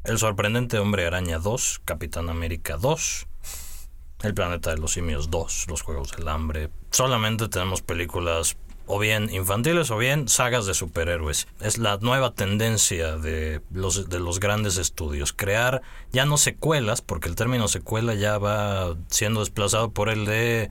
el 0.06 0.18
sorprendente 0.18 0.78
Hombre 0.78 1.06
Araña 1.06 1.38
2, 1.38 1.82
Capitán 1.84 2.28
América 2.28 2.76
2, 2.76 3.26
El 4.22 4.34
Planeta 4.34 4.70
de 4.70 4.78
los 4.78 4.92
Simios 4.92 5.30
2, 5.30 5.66
Los 5.68 5.82
Juegos 5.82 6.12
del 6.16 6.28
Hambre. 6.28 6.70
Solamente 6.90 7.48
tenemos 7.48 7.82
películas 7.82 8.56
o 8.86 9.00
bien 9.00 9.28
infantiles 9.34 9.90
o 9.90 9.98
bien 9.98 10.28
sagas 10.28 10.64
de 10.66 10.74
superhéroes. 10.74 11.48
Es 11.60 11.78
la 11.78 11.98
nueva 11.98 12.34
tendencia 12.34 13.16
de 13.16 13.62
los, 13.72 14.08
de 14.08 14.20
los 14.20 14.38
grandes 14.38 14.76
estudios. 14.76 15.32
Crear 15.32 15.82
ya 16.12 16.24
no 16.24 16.36
secuelas, 16.36 17.02
porque 17.02 17.28
el 17.28 17.34
término 17.34 17.66
secuela 17.66 18.14
ya 18.14 18.38
va 18.38 18.96
siendo 19.08 19.40
desplazado 19.40 19.90
por 19.90 20.08
el 20.08 20.24
de 20.24 20.70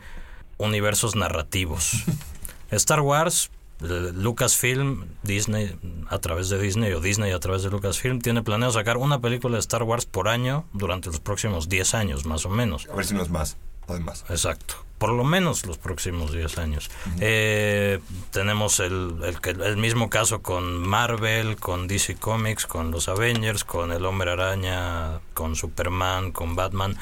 universos 0.58 1.16
narrativos. 1.16 1.92
Star 2.72 3.02
Wars 3.02 3.52
Lucasfilm, 3.80 5.06
Disney 5.24 5.78
a 6.10 6.20
través 6.20 6.50
de 6.50 6.60
Disney 6.60 6.94
o 6.94 7.02
Disney 7.02 7.32
a 7.32 7.40
través 7.40 7.64
de 7.64 7.70
Lucasfilm 7.70 8.22
tiene 8.22 8.42
planeado 8.42 8.72
sacar 8.72 8.98
una 8.98 9.20
película 9.20 9.56
de 9.56 9.60
Star 9.60 9.84
Wars 9.84 10.06
por 10.06 10.30
año 10.30 10.66
durante 10.74 11.10
los 11.10 11.20
próximos 11.20 11.68
10 11.68 11.94
años, 11.94 12.26
más 12.26 12.46
o 12.46 12.50
menos. 12.50 12.88
A 12.92 12.96
ver 12.96 13.06
si 13.06 13.14
no 13.14 13.22
es 13.22 13.30
más, 13.30 13.58
además. 13.88 14.24
Exacto. 14.30 14.76
Por 14.98 15.12
lo 15.12 15.26
menos 15.26 15.66
los 15.66 15.78
próximos 15.78 16.32
10 16.32 16.58
años. 16.58 16.90
Eh, 17.20 18.00
tenemos 18.32 18.80
el, 18.80 19.18
el, 19.24 19.62
el, 19.62 19.76
mismo 19.76 20.10
caso 20.10 20.42
con 20.42 20.88
Marvel, 20.88 21.58
con 21.58 21.88
DC 21.88 22.16
Comics, 22.16 22.66
con 22.66 22.92
los 22.92 23.10
Avengers, 23.10 23.66
con 23.66 23.92
el 23.92 24.06
Hombre 24.06 24.32
Araña, 24.32 25.20
con 25.34 25.58
Superman, 25.58 26.32
con 26.32 26.56
Batman. 26.56 26.96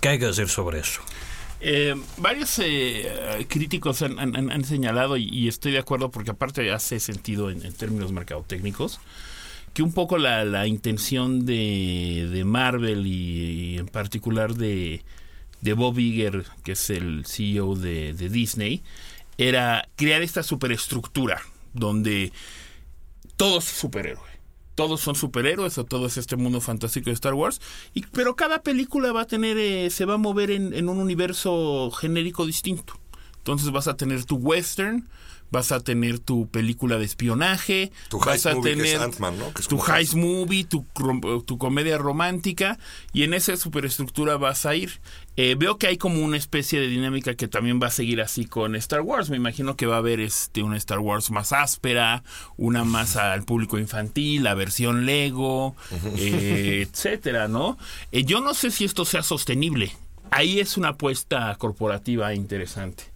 ¿Qué 0.00 0.10
hay 0.10 0.18
que 0.20 0.26
decir 0.26 0.48
sobre 0.48 0.78
eso? 0.78 1.00
Eh, 1.66 1.94
varios 2.18 2.58
eh, 2.58 3.46
críticos 3.48 4.02
han, 4.02 4.64
señalado, 4.64 5.16
y, 5.16 5.48
estoy 5.48 5.72
de 5.72 5.78
acuerdo 5.78 6.10
porque 6.10 6.32
aparte 6.32 6.70
hace 6.70 7.00
sentido 7.00 7.50
en, 7.50 7.72
términos 7.72 8.12
mercadotécnicos, 8.12 9.00
que 9.72 9.82
un 9.82 9.94
poco 9.94 10.18
la, 10.18 10.66
intención 10.66 11.46
de, 11.46 12.42
Marvel 12.44 13.06
y, 13.06 13.78
en 13.78 13.86
particular 13.86 14.54
de, 14.54 15.00
de 15.62 15.72
Bob 15.72 15.98
Iger, 15.98 16.44
que 16.64 16.72
es 16.72 16.90
el 16.90 17.24
CEO 17.24 17.76
de, 17.76 18.12
de 18.12 18.28
Disney, 18.28 18.82
era 19.38 19.88
crear 19.96 20.20
esta 20.20 20.42
superestructura 20.42 21.40
donde 21.72 22.30
todo 23.38 23.60
es 23.60 23.64
superhéroe 23.64 24.33
todos 24.74 25.00
son 25.00 25.14
superhéroes 25.14 25.78
o 25.78 25.84
todo 25.84 26.06
es 26.06 26.16
este 26.16 26.36
mundo 26.36 26.60
fantástico 26.60 27.10
de 27.10 27.14
Star 27.14 27.34
Wars. 27.34 27.60
Y, 27.92 28.02
pero 28.12 28.36
cada 28.36 28.62
película 28.62 29.12
va 29.12 29.22
a 29.22 29.26
tener, 29.26 29.56
eh, 29.58 29.90
se 29.90 30.04
va 30.04 30.14
a 30.14 30.18
mover 30.18 30.50
en, 30.50 30.74
en, 30.74 30.88
un 30.88 30.98
universo 30.98 31.90
genérico 31.90 32.46
distinto. 32.46 32.94
Entonces 33.38 33.70
vas 33.70 33.88
a 33.88 33.96
tener 33.96 34.24
tu 34.24 34.36
western, 34.36 35.08
vas 35.50 35.72
a 35.72 35.80
tener 35.80 36.18
tu 36.18 36.48
película 36.48 36.98
de 36.98 37.04
espionaje, 37.04 37.92
tu 38.08 38.18
vas 38.18 38.46
a 38.46 38.60
tener 38.60 39.00
tu 39.68 39.80
heist 39.86 40.14
movie, 40.14 40.64
tu, 40.64 40.84
tu, 41.46 41.58
comedia 41.58 41.96
romántica 41.98 42.78
y 43.12 43.22
en 43.22 43.34
esa 43.34 43.56
superestructura 43.56 44.36
vas 44.36 44.66
a 44.66 44.74
ir. 44.74 45.00
Eh, 45.36 45.56
veo 45.58 45.78
que 45.78 45.88
hay 45.88 45.96
como 45.96 46.24
una 46.24 46.36
especie 46.36 46.80
de 46.80 46.86
dinámica 46.86 47.34
que 47.34 47.48
también 47.48 47.80
va 47.82 47.88
a 47.88 47.90
seguir 47.90 48.20
así 48.20 48.44
con 48.44 48.76
Star 48.76 49.00
Wars. 49.00 49.30
Me 49.30 49.36
imagino 49.36 49.76
que 49.76 49.86
va 49.86 49.96
a 49.96 49.98
haber 49.98 50.20
este 50.20 50.62
una 50.62 50.76
Star 50.76 50.98
Wars 51.00 51.30
más 51.30 51.52
áspera, 51.52 52.22
una 52.56 52.84
más 52.84 53.16
al 53.16 53.44
público 53.44 53.78
infantil, 53.78 54.44
la 54.44 54.54
versión 54.54 55.06
Lego, 55.06 55.76
eh, 56.16 56.86
etcétera, 56.88 57.48
¿no? 57.48 57.78
Eh, 58.12 58.24
yo 58.24 58.40
no 58.40 58.54
sé 58.54 58.70
si 58.70 58.84
esto 58.84 59.04
sea 59.04 59.22
sostenible. 59.22 59.92
Ahí 60.30 60.58
es 60.58 60.76
una 60.76 60.90
apuesta 60.90 61.54
corporativa 61.58 62.34
interesante. 62.34 63.13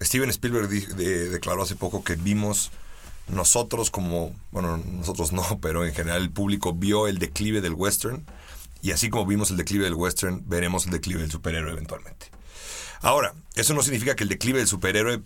Steven 0.00 0.30
Spielberg 0.30 0.68
declaró 0.68 1.62
hace 1.62 1.76
poco 1.76 2.02
que 2.02 2.16
vimos 2.16 2.70
nosotros 3.28 3.90
como, 3.90 4.34
bueno, 4.50 4.76
nosotros 4.78 5.32
no, 5.32 5.58
pero 5.62 5.84
en 5.84 5.94
general 5.94 6.22
el 6.22 6.30
público 6.30 6.72
vio 6.72 7.06
el 7.06 7.18
declive 7.18 7.60
del 7.60 7.74
western 7.74 8.24
y 8.82 8.92
así 8.92 9.10
como 9.10 9.26
vimos 9.26 9.50
el 9.50 9.56
declive 9.56 9.84
del 9.84 9.94
western, 9.94 10.42
veremos 10.46 10.86
el 10.86 10.92
declive 10.92 11.20
del 11.20 11.30
superhéroe 11.30 11.72
eventualmente. 11.72 12.26
Ahora, 13.02 13.34
eso 13.54 13.74
no 13.74 13.82
significa 13.82 14.14
que 14.14 14.24
el 14.24 14.28
declive 14.30 14.58
del 14.58 14.68
superhéroe 14.68 15.22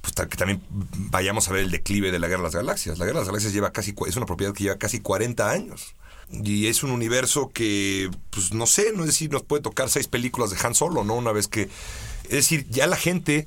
pues, 0.00 0.28
que 0.28 0.36
también 0.36 0.62
vayamos 0.70 1.48
a 1.48 1.52
ver 1.52 1.64
el 1.64 1.70
declive 1.70 2.12
de 2.12 2.20
la 2.20 2.28
Guerra 2.28 2.42
de 2.42 2.44
las 2.44 2.54
Galaxias. 2.54 2.98
La 2.98 3.06
Guerra 3.06 3.18
de 3.18 3.22
las 3.22 3.28
Galaxias 3.28 3.52
lleva 3.52 3.72
casi, 3.72 3.94
es 4.06 4.16
una 4.16 4.26
propiedad 4.26 4.52
que 4.52 4.64
lleva 4.64 4.78
casi 4.78 5.00
40 5.00 5.50
años. 5.50 5.94
Y 6.30 6.66
es 6.66 6.82
un 6.82 6.90
universo 6.90 7.50
que, 7.52 8.10
pues 8.30 8.52
no 8.52 8.66
sé, 8.66 8.92
no 8.92 9.00
es 9.00 9.08
decir, 9.08 9.30
nos 9.30 9.42
puede 9.42 9.62
tocar 9.62 9.88
seis 9.88 10.08
películas 10.08 10.50
de 10.50 10.56
Han 10.62 10.74
Solo, 10.74 11.04
¿no? 11.04 11.14
Una 11.14 11.32
vez 11.32 11.48
que... 11.48 11.68
Es 12.24 12.30
decir, 12.30 12.66
ya 12.68 12.86
la 12.86 12.96
gente 12.96 13.46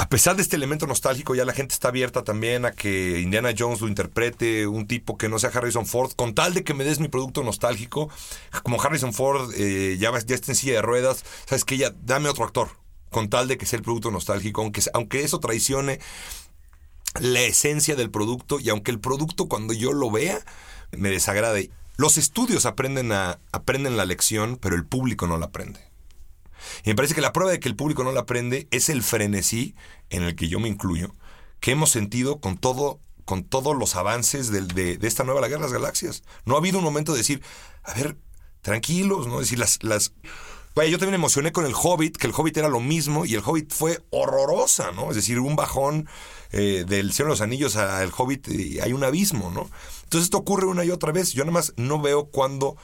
a 0.00 0.08
pesar 0.08 0.36
de 0.36 0.42
este 0.42 0.54
elemento 0.54 0.86
nostálgico, 0.86 1.34
ya 1.34 1.44
la 1.44 1.52
gente 1.52 1.74
está 1.74 1.88
abierta 1.88 2.22
también 2.22 2.64
a 2.64 2.70
que 2.70 3.18
Indiana 3.18 3.52
Jones 3.56 3.80
lo 3.80 3.88
interprete 3.88 4.68
un 4.68 4.86
tipo 4.86 5.18
que 5.18 5.28
no 5.28 5.40
sea 5.40 5.50
Harrison 5.50 5.86
Ford, 5.86 6.12
con 6.14 6.34
tal 6.34 6.54
de 6.54 6.62
que 6.62 6.72
me 6.72 6.84
des 6.84 7.00
mi 7.00 7.08
producto 7.08 7.42
nostálgico. 7.42 8.08
Como 8.62 8.80
Harrison 8.80 9.12
Ford 9.12 9.52
eh, 9.56 9.96
ya, 9.98 10.10
está 10.10 10.52
en 10.52 10.54
silla 10.54 10.74
de 10.74 10.82
ruedas, 10.82 11.24
sabes 11.46 11.64
que 11.64 11.76
ya 11.76 11.92
dame 12.04 12.28
otro 12.28 12.44
actor, 12.44 12.70
con 13.10 13.28
tal 13.28 13.48
de 13.48 13.58
que 13.58 13.66
sea 13.66 13.78
el 13.78 13.82
producto 13.82 14.12
nostálgico, 14.12 14.62
aunque, 14.62 14.82
aunque 14.94 15.24
eso 15.24 15.40
traicione 15.40 15.98
la 17.20 17.40
esencia 17.40 17.96
del 17.96 18.10
producto 18.10 18.60
y 18.60 18.68
aunque 18.68 18.92
el 18.92 19.00
producto 19.00 19.48
cuando 19.48 19.74
yo 19.74 19.92
lo 19.92 20.12
vea 20.12 20.38
me 20.92 21.10
desagrade. 21.10 21.70
Los 21.96 22.18
estudios 22.18 22.66
aprenden, 22.66 23.10
a, 23.10 23.40
aprenden 23.50 23.96
la 23.96 24.04
lección, 24.04 24.58
pero 24.62 24.76
el 24.76 24.86
público 24.86 25.26
no 25.26 25.38
la 25.38 25.46
aprende. 25.46 25.87
Y 26.84 26.90
me 26.90 26.94
parece 26.96 27.14
que 27.14 27.20
la 27.20 27.32
prueba 27.32 27.50
de 27.50 27.60
que 27.60 27.68
el 27.68 27.76
público 27.76 28.04
no 28.04 28.12
la 28.12 28.20
aprende 28.20 28.68
es 28.70 28.88
el 28.88 29.02
frenesí, 29.02 29.74
en 30.10 30.22
el 30.22 30.36
que 30.36 30.48
yo 30.48 30.60
me 30.60 30.68
incluyo, 30.68 31.14
que 31.60 31.72
hemos 31.72 31.90
sentido 31.90 32.40
con 32.40 32.56
todo 32.56 33.00
con 33.24 33.44
todos 33.44 33.76
los 33.76 33.94
avances 33.94 34.50
de, 34.50 34.62
de, 34.62 35.06
esta 35.06 35.22
nueva 35.22 35.42
La 35.42 35.48
Guerra 35.48 35.66
de 35.66 35.66
las 35.66 35.74
Galaxias. 35.74 36.22
No 36.46 36.54
ha 36.54 36.58
habido 36.58 36.78
un 36.78 36.84
momento 36.84 37.12
de 37.12 37.18
decir, 37.18 37.42
a 37.82 37.92
ver, 37.92 38.16
tranquilos, 38.62 39.26
¿no? 39.26 39.34
Es 39.34 39.48
decir, 39.48 39.58
las, 39.58 39.82
las 39.82 40.14
Vaya, 40.78 40.90
yo 40.90 40.98
también 40.98 41.12
me 41.12 41.24
emocioné 41.24 41.50
con 41.50 41.66
el 41.66 41.74
Hobbit, 41.74 42.16
que 42.16 42.28
el 42.28 42.32
Hobbit 42.32 42.56
era 42.56 42.68
lo 42.68 42.78
mismo 42.78 43.26
y 43.26 43.34
el 43.34 43.42
Hobbit 43.44 43.72
fue 43.72 44.00
horrorosa, 44.10 44.92
¿no? 44.92 45.10
Es 45.10 45.16
decir, 45.16 45.40
un 45.40 45.56
bajón 45.56 46.08
eh, 46.52 46.84
del 46.86 47.12
Señor 47.12 47.30
de 47.30 47.32
los 47.32 47.40
Anillos 47.40 47.74
al 47.74 48.12
Hobbit, 48.16 48.46
y 48.48 48.78
hay 48.78 48.92
un 48.92 49.02
abismo, 49.02 49.50
¿no? 49.50 49.68
Entonces 50.04 50.26
esto 50.26 50.38
ocurre 50.38 50.66
una 50.66 50.84
y 50.84 50.90
otra 50.90 51.10
vez. 51.10 51.32
Yo 51.32 51.42
nada 51.44 51.52
más 51.52 51.72
no 51.76 52.00
veo 52.00 52.26
cuando 52.26 52.76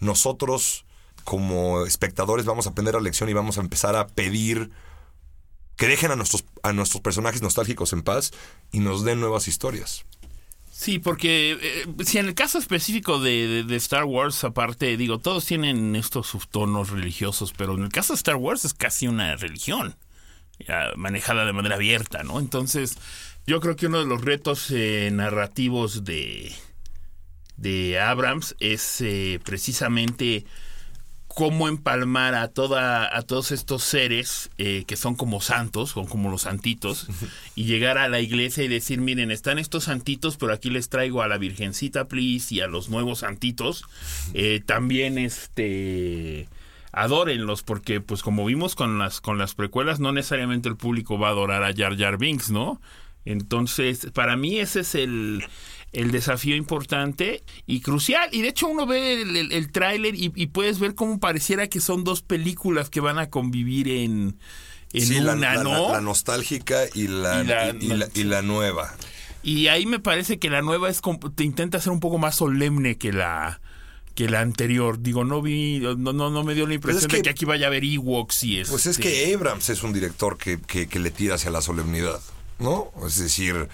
nosotros 0.00 0.86
como 1.24 1.86
espectadores 1.86 2.46
vamos 2.46 2.66
a 2.66 2.70
aprender 2.70 2.94
la 2.94 3.00
lección 3.00 3.28
y 3.28 3.32
vamos 3.32 3.58
a 3.58 3.60
empezar 3.60 3.96
a 3.96 4.06
pedir 4.06 4.70
que 5.76 5.88
dejen 5.88 6.10
a 6.10 6.16
nuestros, 6.16 6.44
a 6.62 6.72
nuestros 6.72 7.02
personajes 7.02 7.42
nostálgicos 7.42 7.92
en 7.92 8.02
paz 8.02 8.32
y 8.70 8.80
nos 8.80 9.04
den 9.04 9.20
nuevas 9.20 9.48
historias. 9.48 10.04
Sí, 10.70 10.98
porque 10.98 11.58
eh, 11.60 12.04
si 12.04 12.18
en 12.18 12.26
el 12.26 12.34
caso 12.34 12.58
específico 12.58 13.20
de, 13.20 13.64
Star 13.76 14.04
Wars, 14.04 14.42
aparte, 14.42 14.96
digo, 14.96 15.18
todos 15.18 15.44
tienen 15.44 15.94
estos 15.94 16.28
subtonos 16.28 16.90
religiosos, 16.90 17.52
pero 17.56 17.74
en 17.74 17.84
el 17.84 17.88
caso 17.90 18.14
de 18.14 18.16
Star 18.16 18.36
Wars 18.36 18.64
es 18.64 18.74
casi 18.74 19.06
una 19.06 19.36
religión, 19.36 19.96
manejada 20.96 21.44
de 21.44 21.52
manera 21.52 21.76
abierta, 21.76 22.24
¿no? 22.24 22.40
Entonces, 22.40 22.96
yo 23.46 23.60
creo 23.60 23.76
que 23.76 23.86
uno 23.86 23.98
de 23.98 24.06
los 24.06 24.22
retos 24.22 24.70
eh, 24.70 25.10
narrativos 25.12 26.04
de, 26.04 26.52
de 27.56 28.00
Abrams 28.00 28.56
es 28.58 29.00
eh, 29.00 29.40
precisamente 29.44 30.44
cómo 31.34 31.68
empalmar 31.68 32.34
a 32.34 32.48
toda 32.48 33.16
a 33.16 33.22
todos 33.22 33.52
estos 33.52 33.82
seres 33.82 34.50
eh, 34.58 34.84
que 34.86 34.96
son 34.96 35.14
como 35.14 35.40
santos 35.40 35.90
son 35.90 36.06
como 36.06 36.30
los 36.30 36.42
santitos 36.42 37.08
y 37.54 37.64
llegar 37.64 37.98
a 37.98 38.08
la 38.08 38.20
iglesia 38.20 38.64
y 38.64 38.68
decir 38.68 39.00
miren 39.00 39.30
están 39.30 39.58
estos 39.58 39.84
santitos 39.84 40.36
pero 40.36 40.52
aquí 40.52 40.70
les 40.70 40.88
traigo 40.88 41.22
a 41.22 41.28
la 41.28 41.38
virgencita 41.38 42.08
please 42.08 42.54
y 42.54 42.60
a 42.60 42.66
los 42.66 42.88
nuevos 42.88 43.20
santitos. 43.20 43.84
Eh, 44.34 44.60
también 44.64 45.18
este 45.18 46.48
adórenlos 46.92 47.62
porque 47.62 48.00
pues 48.00 48.22
como 48.22 48.44
vimos 48.44 48.74
con 48.74 48.98
las 48.98 49.20
con 49.20 49.38
las 49.38 49.54
precuelas 49.54 50.00
no 50.00 50.12
necesariamente 50.12 50.68
el 50.68 50.76
público 50.76 51.18
va 51.18 51.28
a 51.28 51.30
adorar 51.30 51.64
a 51.64 51.74
Jar 51.74 51.96
Jar 51.96 52.18
Binks 52.18 52.50
no 52.50 52.80
entonces 53.24 54.10
para 54.12 54.36
mí 54.36 54.58
ese 54.58 54.80
es 54.80 54.94
el 54.94 55.44
el 55.92 56.10
desafío 56.10 56.56
importante 56.56 57.44
y 57.66 57.80
crucial. 57.80 58.28
Y 58.32 58.42
de 58.42 58.48
hecho 58.48 58.66
uno 58.68 58.86
ve 58.86 59.22
el, 59.22 59.52
el, 59.52 59.72
tráiler 59.72 60.14
y, 60.14 60.28
puedes 60.46 60.78
ver 60.78 60.94
cómo 60.94 61.20
pareciera 61.20 61.68
que 61.68 61.80
son 61.80 62.04
dos 62.04 62.22
películas 62.22 62.90
que 62.90 63.00
van 63.00 63.18
a 63.18 63.28
convivir 63.30 63.88
en, 63.88 64.38
en 64.92 65.22
una, 65.22 65.34
la, 65.34 65.62
¿no? 65.62 65.92
La, 65.92 66.00
nostálgica 66.00 66.84
y 66.94 67.08
la, 67.08 67.74
y 68.14 68.24
la, 68.24 68.42
nueva. 68.42 68.94
Y 69.42 69.68
ahí 69.68 69.86
me 69.86 69.98
parece 69.98 70.38
que 70.38 70.50
la 70.50 70.62
nueva 70.62 70.88
es 70.88 71.00
te 71.34 71.44
intenta 71.44 71.80
ser 71.80 71.92
un 71.92 72.00
poco 72.00 72.18
más 72.18 72.36
solemne 72.36 72.96
que 72.96 73.12
la 73.12 73.60
que 74.14 74.28
la 74.28 74.40
anterior. 74.40 75.00
Digo, 75.00 75.24
no 75.24 75.40
vi, 75.40 75.80
no, 75.80 76.12
no, 76.12 76.30
no 76.30 76.44
me 76.44 76.54
dio 76.54 76.64
la 76.64 76.78
pues 76.78 76.96
impresión 76.96 77.10
de 77.10 77.22
que 77.22 77.30
aquí 77.30 77.44
vaya 77.44 77.66
a 77.66 77.68
haber 77.68 77.84
Ewoks 77.84 78.44
y 78.44 78.62
Pues 78.64 78.86
es 78.86 78.98
que 78.98 79.22
este 79.22 79.34
Abrams 79.34 79.70
es 79.70 79.82
un 79.82 79.92
director 79.92 80.36
que, 80.36 80.60
que, 80.60 80.86
que 80.86 80.98
le 80.98 81.10
tira 81.10 81.36
hacia 81.36 81.50
la 81.50 81.62
solemnidad, 81.62 82.20
¿no? 82.58 82.92
Es 83.06 83.18
decir, 83.18 83.68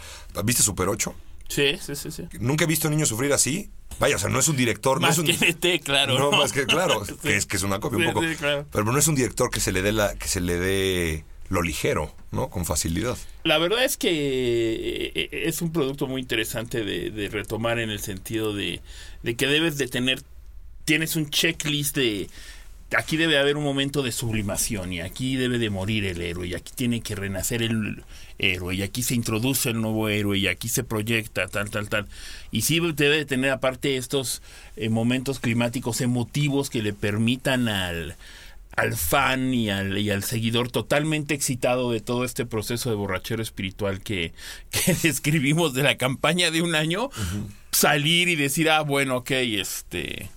¿viste 0.44 0.62
Super 0.62 0.88
8? 0.88 1.14
Sí, 1.48 1.78
sí, 1.80 1.96
sí, 1.96 2.10
sí. 2.10 2.28
Nunca 2.38 2.64
he 2.64 2.66
visto 2.68 2.86
a 2.86 2.90
un 2.90 2.96
niño 2.96 3.06
sufrir 3.06 3.32
así. 3.32 3.70
Vaya, 3.98 4.16
o 4.16 4.18
sea, 4.18 4.28
no 4.28 4.38
es 4.38 4.48
un 4.48 4.56
director. 4.56 5.00
Más 5.00 5.18
no 5.18 5.24
es 5.24 5.30
un, 5.30 5.38
que 5.38 5.52
NT, 5.52 5.82
claro. 5.82 6.18
No, 6.18 6.30
más 6.30 6.52
que, 6.52 6.66
claro, 6.66 7.02
que, 7.22 7.36
es, 7.36 7.46
que 7.46 7.56
es 7.56 7.62
una 7.62 7.80
copia 7.80 7.98
un 7.98 8.14
poco. 8.14 8.26
Pero 8.70 8.84
no 8.84 8.98
es 8.98 9.08
un 9.08 9.14
director 9.14 9.50
que 9.50 9.60
se 9.60 9.72
le 9.72 9.82
dé 9.82 9.92
la, 9.92 10.14
que 10.14 10.28
se 10.28 10.40
le 10.40 10.58
dé 10.58 11.24
lo 11.48 11.62
ligero, 11.62 12.14
¿no? 12.30 12.50
Con 12.50 12.64
facilidad. 12.64 13.16
La 13.44 13.58
verdad 13.58 13.82
es 13.82 13.96
que 13.96 14.10
eh, 14.10 15.12
eh, 15.14 15.28
es 15.46 15.62
un 15.62 15.72
producto 15.72 16.06
muy 16.06 16.20
interesante 16.20 16.84
de, 16.84 17.10
de 17.10 17.28
retomar 17.28 17.78
en 17.78 17.90
el 17.90 18.00
sentido 18.00 18.54
de, 18.54 18.82
de 19.22 19.34
que 19.34 19.46
debes 19.46 19.78
de 19.78 19.88
tener, 19.88 20.22
tienes 20.84 21.16
un 21.16 21.30
checklist 21.30 21.96
de 21.96 22.28
aquí 22.96 23.16
debe 23.16 23.38
haber 23.38 23.56
un 23.56 23.64
momento 23.64 24.02
de 24.02 24.12
sublimación 24.12 24.92
y 24.92 25.00
aquí 25.00 25.36
debe 25.36 25.58
de 25.58 25.70
morir 25.70 26.04
el 26.04 26.20
héroe 26.20 26.48
y 26.48 26.54
aquí 26.54 26.72
tiene 26.74 27.00
que 27.00 27.14
renacer 27.14 27.62
el 27.62 28.02
héroe 28.38 28.74
y 28.74 28.82
aquí 28.82 29.02
se 29.02 29.14
introduce 29.14 29.70
el 29.70 29.80
nuevo 29.80 30.08
héroe 30.08 30.38
y 30.38 30.46
aquí 30.46 30.68
se 30.68 30.84
proyecta 30.84 31.48
tal 31.48 31.70
tal 31.70 31.88
tal. 31.88 32.06
Y 32.50 32.62
sí 32.62 32.80
debe 32.80 33.16
de 33.16 33.24
tener 33.26 33.50
aparte 33.50 33.96
estos 33.96 34.42
eh, 34.76 34.88
momentos 34.88 35.40
climáticos 35.40 36.00
emotivos 36.00 36.70
que 36.70 36.82
le 36.82 36.92
permitan 36.92 37.68
al 37.68 38.16
al 38.76 38.94
fan 38.94 39.52
y 39.54 39.70
al, 39.70 39.98
y 39.98 40.10
al 40.10 40.22
seguidor 40.22 40.70
totalmente 40.70 41.34
excitado 41.34 41.90
de 41.90 42.00
todo 42.00 42.24
este 42.24 42.46
proceso 42.46 42.90
de 42.90 42.94
borrachero 42.94 43.42
espiritual 43.42 44.00
que, 44.00 44.32
que 44.70 44.94
describimos 44.94 45.74
de 45.74 45.82
la 45.82 45.96
campaña 45.96 46.52
de 46.52 46.62
un 46.62 46.76
año, 46.76 47.10
salir 47.72 48.28
y 48.28 48.36
decir, 48.36 48.70
ah, 48.70 48.82
bueno, 48.82 49.16
ok, 49.16 49.32
este, 49.32 50.28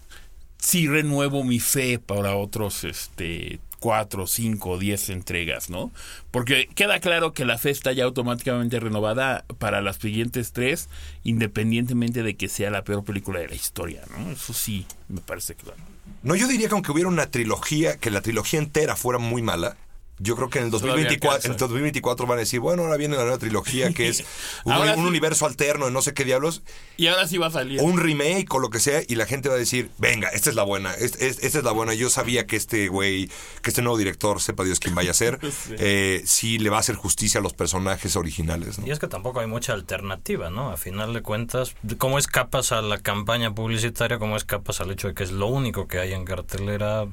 sí 0.62 0.88
renuevo 0.88 1.44
mi 1.44 1.60
fe 1.60 2.00
para 2.00 2.38
otros 2.38 2.86
este 2.86 3.60
cuatro, 3.80 4.28
cinco, 4.28 4.78
diez 4.78 5.10
entregas, 5.10 5.72
¿no? 5.72 5.92
Porque 6.30 6.70
queda 6.76 7.00
claro 7.00 7.34
que 7.34 7.46
la 7.46 7.58
fe 7.58 7.72
está 7.72 7.92
ya 7.92 8.04
automáticamente 8.04 8.80
renovada 8.80 9.44
para 9.58 9.82
las 9.82 9.96
siguientes 9.98 10.54
tres, 10.54 10.88
independientemente 11.24 12.22
de 12.22 12.36
que 12.36 12.48
sea 12.48 12.70
la 12.70 12.84
peor 12.84 13.04
película 13.04 13.40
de 13.40 13.50
la 13.50 13.56
historia, 13.56 14.04
¿no? 14.16 14.32
Eso 14.32 14.54
sí, 14.54 14.86
me 15.10 15.20
parece 15.20 15.56
claro. 15.56 15.80
No, 16.22 16.36
yo 16.36 16.48
diría 16.48 16.68
que 16.68 16.76
aunque 16.76 16.92
hubiera 16.92 17.10
una 17.10 17.26
trilogía, 17.26 17.98
que 17.98 18.12
la 18.12 18.22
trilogía 18.22 18.60
entera 18.60 18.96
fuera 18.96 19.18
muy 19.18 19.42
mala, 19.42 19.76
yo 20.22 20.36
creo 20.36 20.50
que 20.50 20.60
en 20.60 20.66
el 20.66 20.72
2024, 20.72 21.46
en 21.46 21.52
el 21.54 21.58
2024 21.58 22.28
van 22.28 22.38
a 22.38 22.42
decir, 22.42 22.60
bueno, 22.60 22.84
ahora 22.84 22.98
viene 22.98 23.16
la 23.16 23.24
nueva 23.24 23.38
trilogía 23.38 23.92
que 23.92 24.08
es 24.08 24.24
un, 24.66 25.06
universo 25.06 25.46
alterno 25.46 25.86
de 25.86 25.92
no 25.92 26.02
sé 26.02 26.14
qué 26.14 26.26
diablos. 26.26 26.62
Y 26.98 27.08
ahora 27.08 27.28
sí 27.28 27.38
va 27.38 27.48
a 27.48 27.52
salir. 27.52 27.80
O 27.82 27.84
un 27.84 28.00
remake 28.00 28.48
o 28.52 28.60
lo 28.60 28.70
que 28.70 28.80
sea 28.80 29.02
y 29.08 29.16
la 29.16 29.26
gente 29.26 29.50
va 29.50 29.56
a 29.56 29.58
decir, 29.58 29.90
venga, 29.98 30.30
esta 30.30 30.50
es 30.50 30.56
la 30.56 30.64
buena, 30.64 30.94
esta, 30.94 31.26
es 31.26 31.64
la 31.64 31.72
buena. 31.72 31.94
Yo 31.94 32.10
sabía 32.10 32.46
que 32.46 32.56
este 32.56 32.88
güey, 32.88 33.30
que 33.62 33.70
este 33.70 33.82
nuevo 33.82 33.98
director, 33.98 34.42
sepa 34.42 34.64
Dios 34.64 34.80
quién 34.80 34.96
vaya 34.96 35.12
a 35.12 35.16
ser, 35.16 35.40
eh, 35.72 36.22
sí. 36.26 36.60
le 36.60 36.70
va 36.70 36.78
a 36.78 36.82
hacer 36.82 36.96
justicia 36.96 37.40
a 37.40 37.44
los 37.44 37.54
personajes 37.54 38.16
originales. 38.16 38.80
Y 38.86 38.92
es 38.92 39.00
que 39.00 39.08
tampoco 39.08 39.40
hay 39.40 39.48
mucha 39.48 39.74
alternativa, 39.74 40.50
¿no? 40.50 40.72
A 40.72 40.78
final 40.78 41.14
de 41.14 41.22
cuentas, 41.22 41.76
¿cómo 41.98 42.20
escapas 42.20 42.72
a 42.72 42.82
la 42.82 43.00
campaña 43.00 43.54
publicitaria? 43.54 44.20
¿Cómo 44.20 44.38
escapas 44.38 44.82
al 44.82 44.92
hecho 44.92 45.08
de 45.08 45.14
que 45.14 45.24
es 45.24 45.32
lo 45.32 45.48
único 45.48 45.88
que 45.88 46.00
hay 46.00 46.14
en 46.14 46.26
cartelera? 46.26 47.08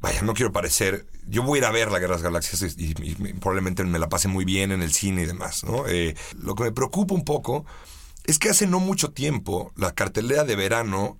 Vaya, 0.00 0.22
no 0.22 0.34
quiero 0.34 0.52
parecer, 0.52 1.06
yo 1.26 1.42
voy 1.42 1.58
a 1.58 1.62
ir 1.62 1.64
a 1.66 1.70
ver 1.70 1.90
la 1.90 1.98
Guerra 1.98 2.16
de 2.16 2.22
Galaxias 2.22 2.76
y, 2.78 2.94
probablemente 3.40 3.84
me 3.84 3.98
la 3.98 4.08
pase 4.08 4.28
muy 4.28 4.44
bien 4.44 4.72
en 4.72 4.82
el 4.82 4.92
cine 4.92 5.22
y 5.22 5.26
demás, 5.26 5.64
¿no? 5.64 5.86
Eh, 5.86 6.14
lo 6.38 6.54
que 6.54 6.64
me 6.64 6.72
preocupa 6.72 7.14
un 7.14 7.24
poco 7.24 7.64
es 8.24 8.38
que 8.38 8.50
hace 8.50 8.66
no 8.66 8.80
mucho 8.80 9.12
tiempo 9.12 9.72
la 9.76 9.94
cartelera 9.94 10.44
de 10.44 10.56
verano 10.56 11.18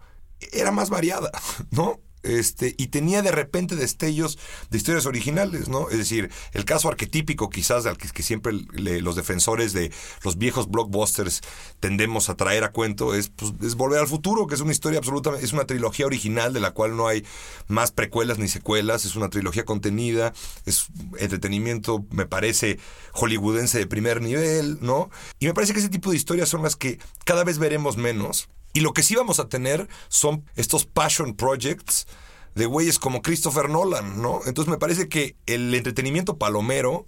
era 0.53 0.73
más 0.73 0.91
variada, 0.91 1.31
¿no? 1.71 2.01
Este, 2.27 2.75
y 2.77 2.89
tenía 2.89 3.23
de 3.23 3.31
repente 3.31 3.77
destellos 3.77 4.39
de 4.71 4.79
historias 4.79 5.07
originales, 5.07 5.69
¿no? 5.69 5.89
Es 5.91 5.99
decir, 5.99 6.31
el 6.53 6.65
caso 6.65 6.89
arquetípico 6.89 7.51
quizás 7.51 7.87
al 7.87 7.97
que, 7.97 8.23
siempre 8.23 8.53
los 8.53 9.17
defensores 9.17 9.73
de 9.73 9.93
los 10.25 10.39
viejos 10.39 10.69
blockbusters 10.69 11.43
tendemos 11.81 12.29
a 12.29 12.37
traer 12.37 12.65
a 12.65 12.73
cuento 12.73 13.15
es, 13.15 13.29
pues, 13.29 13.53
es 13.63 13.75
Volver 13.77 14.01
al 14.01 14.09
Futuro, 14.09 14.47
que 14.47 14.55
es 14.55 14.61
una 14.61 14.73
historia 14.73 14.99
absolutamente, 14.99 15.45
es 15.45 15.53
una 15.53 15.67
trilogía 15.67 16.07
original 16.07 16.53
de 16.53 16.61
la 16.61 16.73
cual 16.73 16.97
no 16.97 17.09
hay 17.09 17.25
más 17.69 17.93
precuelas 17.93 18.39
ni 18.39 18.49
secuelas, 18.49 19.05
es 19.05 19.17
una 19.17 19.31
trilogía 19.31 19.65
contenida, 19.65 20.33
es 20.65 20.87
entretenimiento, 21.19 22.05
me 22.11 22.27
parece, 22.27 22.79
hollywoodense 23.13 23.79
de 23.79 23.87
primer 23.87 24.21
nivel, 24.21 24.79
¿no? 24.81 25.11
Y 25.39 25.47
me 25.47 25.55
parece 25.55 25.73
que 25.73 25.81
ese 25.81 25.89
tipo 25.89 26.11
de 26.11 26.17
historias 26.17 26.49
son 26.49 26.63
las 26.63 26.77
que 26.77 26.99
cada 27.25 27.45
vez 27.45 27.59
veremos 27.59 27.97
menos 27.97 28.49
y 28.77 28.81
lo 28.81 28.93
que 28.93 29.03
sí 29.03 29.17
vamos 29.17 29.41
a 29.41 29.49
tener 29.49 29.89
son 30.09 30.45
estos 30.55 30.85
passion 30.85 31.35
projects 31.35 32.07
de 32.55 32.67
güeyes 32.67 32.99
como 32.99 33.23
Christopher 33.23 33.71
Nolan, 33.71 34.21
¿no? 34.21 34.41
Entonces 34.45 34.71
me 34.71 34.77
parece 34.77 35.09
que 35.09 35.35
el 35.47 35.75
entretenimiento 35.75 36.37
palomero, 36.37 37.07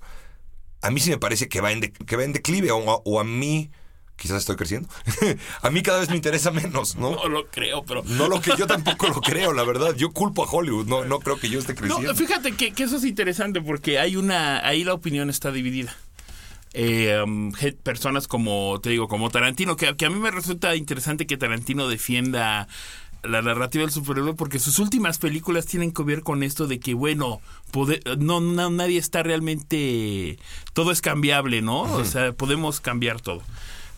a 0.80 0.90
mí 0.90 0.98
sí 0.98 1.10
me 1.10 1.18
parece 1.18 1.46
que 1.50 1.60
va 1.60 1.70
en, 1.70 1.82
que 1.82 2.16
va 2.16 2.24
en 2.24 2.32
declive, 2.32 2.70
o, 2.72 3.20
a 3.20 3.24
mí 3.24 3.70
quizás 4.16 4.38
estoy 4.38 4.56
creciendo. 4.56 4.88
a 5.62 5.68
mí 5.68 5.82
cada 5.82 5.98
vez 5.98 6.08
me 6.08 6.16
interesa 6.16 6.52
menos, 6.52 6.96
¿no? 6.96 7.16
No 7.16 7.28
lo 7.28 7.48
creo, 7.48 7.84
pero. 7.84 8.02
No 8.02 8.28
lo 8.28 8.40
que 8.40 8.52
yo 8.56 8.66
tampoco 8.66 9.08
lo 9.08 9.20
creo, 9.20 9.52
la 9.52 9.64
verdad. 9.64 9.94
Yo 9.94 10.12
culpo 10.12 10.44
a 10.44 10.50
Hollywood, 10.50 10.86
no, 10.86 11.04
no 11.04 11.18
creo 11.18 11.38
que 11.38 11.50
yo 11.50 11.58
esté 11.58 11.74
creciendo. 11.74 12.10
No, 12.10 12.16
fíjate 12.16 12.52
que, 12.52 12.72
que, 12.72 12.84
eso 12.84 12.96
es 12.96 13.04
interesante 13.04 13.60
porque 13.60 13.98
hay 13.98 14.16
una. 14.16 14.66
Ahí 14.66 14.84
la 14.84 14.94
opinión 14.94 15.28
está 15.28 15.52
dividida 15.52 15.94
eh, 16.74 17.22
um, 17.24 17.52
personas 17.82 18.28
como, 18.28 18.80
te 18.80 18.90
digo, 18.90 19.08
como 19.08 19.30
Tarantino, 19.30 19.76
que, 19.76 19.88
a 19.88 20.10
mí 20.10 20.18
me 20.18 20.30
resulta 20.30 20.76
interesante 20.76 21.26
que 21.26 21.36
Tarantino 21.36 21.88
defienda 21.88 22.68
la 23.22 23.42
narrativa 23.42 23.82
del 23.82 23.90
superhéroe 23.90 24.34
porque 24.34 24.60
sus 24.60 24.78
últimas 24.78 25.18
películas 25.18 25.66
tienen 25.66 25.92
que 25.92 26.04
ver 26.04 26.22
con 26.22 26.44
esto 26.44 26.68
de 26.68 26.78
que 26.78 26.94
bueno 26.94 27.40
no, 28.16 28.40
nadie 28.70 28.96
está 28.96 29.24
realmente 29.24 30.38
todo 30.72 30.92
es 30.92 31.00
cambiable 31.00 31.60
no 31.60 31.80
o 31.82 32.04
sea 32.04 32.32
podemos 32.32 32.80
cambiar 32.80 33.20
todo. 33.20 33.42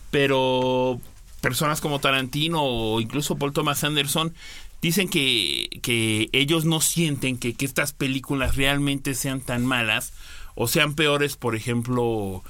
Pero 0.09 0.99
personas 1.39 1.81
como 1.81 1.99
Tarantino 1.99 2.63
o 2.63 2.99
incluso 2.99 3.37
Paul 3.37 3.53
Thomas 3.53 3.83
Anderson 3.83 4.33
dicen 4.81 5.07
que, 5.07 5.69
que 5.83 6.29
ellos 6.31 6.65
no 6.65 6.81
sienten 6.81 7.37
que, 7.37 7.53
que 7.53 7.65
estas 7.65 7.93
películas 7.93 8.55
realmente 8.55 9.13
sean 9.13 9.41
tan 9.41 9.65
malas 9.65 10.13
o 10.55 10.67
sean 10.67 10.93
peores 10.95 11.37
por 11.37 11.55
ejemplo 11.55 12.43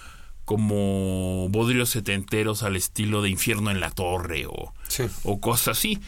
como 0.45 1.47
bodrios 1.49 1.89
setenteros 1.89 2.63
al 2.63 2.75
estilo 2.75 3.21
de 3.21 3.29
Infierno 3.29 3.71
en 3.71 3.79
la 3.79 3.91
Torre 3.91 4.45
o, 4.47 4.73
o 5.23 5.39
cosas 5.39 5.77
así. 5.77 5.99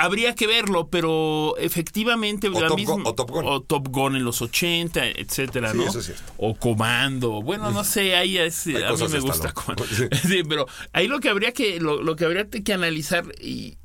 Habría 0.00 0.36
que 0.36 0.46
verlo, 0.46 0.88
pero 0.90 1.56
efectivamente 1.58 2.46
O 2.48 2.60
la 2.60 2.68
Top 2.68 2.76
misma- 2.78 2.94
Gun- 2.94 3.02
o 3.06 3.14
Top 3.14 3.30
Gun. 3.30 3.44
o 3.46 3.60
Top 3.62 3.88
Gun 3.88 4.14
en 4.14 4.24
los 4.24 4.40
80, 4.42 5.04
etcétera, 5.06 5.72
Sí, 5.72 5.78
¿no? 5.78 5.88
eso 5.88 5.98
es 5.98 6.04
cierto. 6.06 6.22
O 6.36 6.54
Comando. 6.54 7.42
Bueno, 7.42 7.72
no 7.72 7.82
sé, 7.82 8.14
ahí 8.14 8.38
es, 8.38 8.66
a 8.68 8.70
mí 8.92 9.08
me 9.10 9.18
gusta. 9.20 9.52
Comando. 9.52 9.84
Sí. 10.28 10.42
Pero 10.48 10.66
ahí 10.92 11.08
lo 11.08 11.18
que 11.18 11.28
habría 11.30 11.50
que 11.52 11.80
lo, 11.80 12.00
lo 12.00 12.14
que 12.14 12.26
habría 12.26 12.46
que 12.48 12.72
analizar 12.72 13.24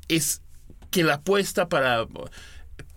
es 0.08 0.40
que 0.92 1.02
la 1.02 1.14
apuesta 1.14 1.68
para 1.68 2.06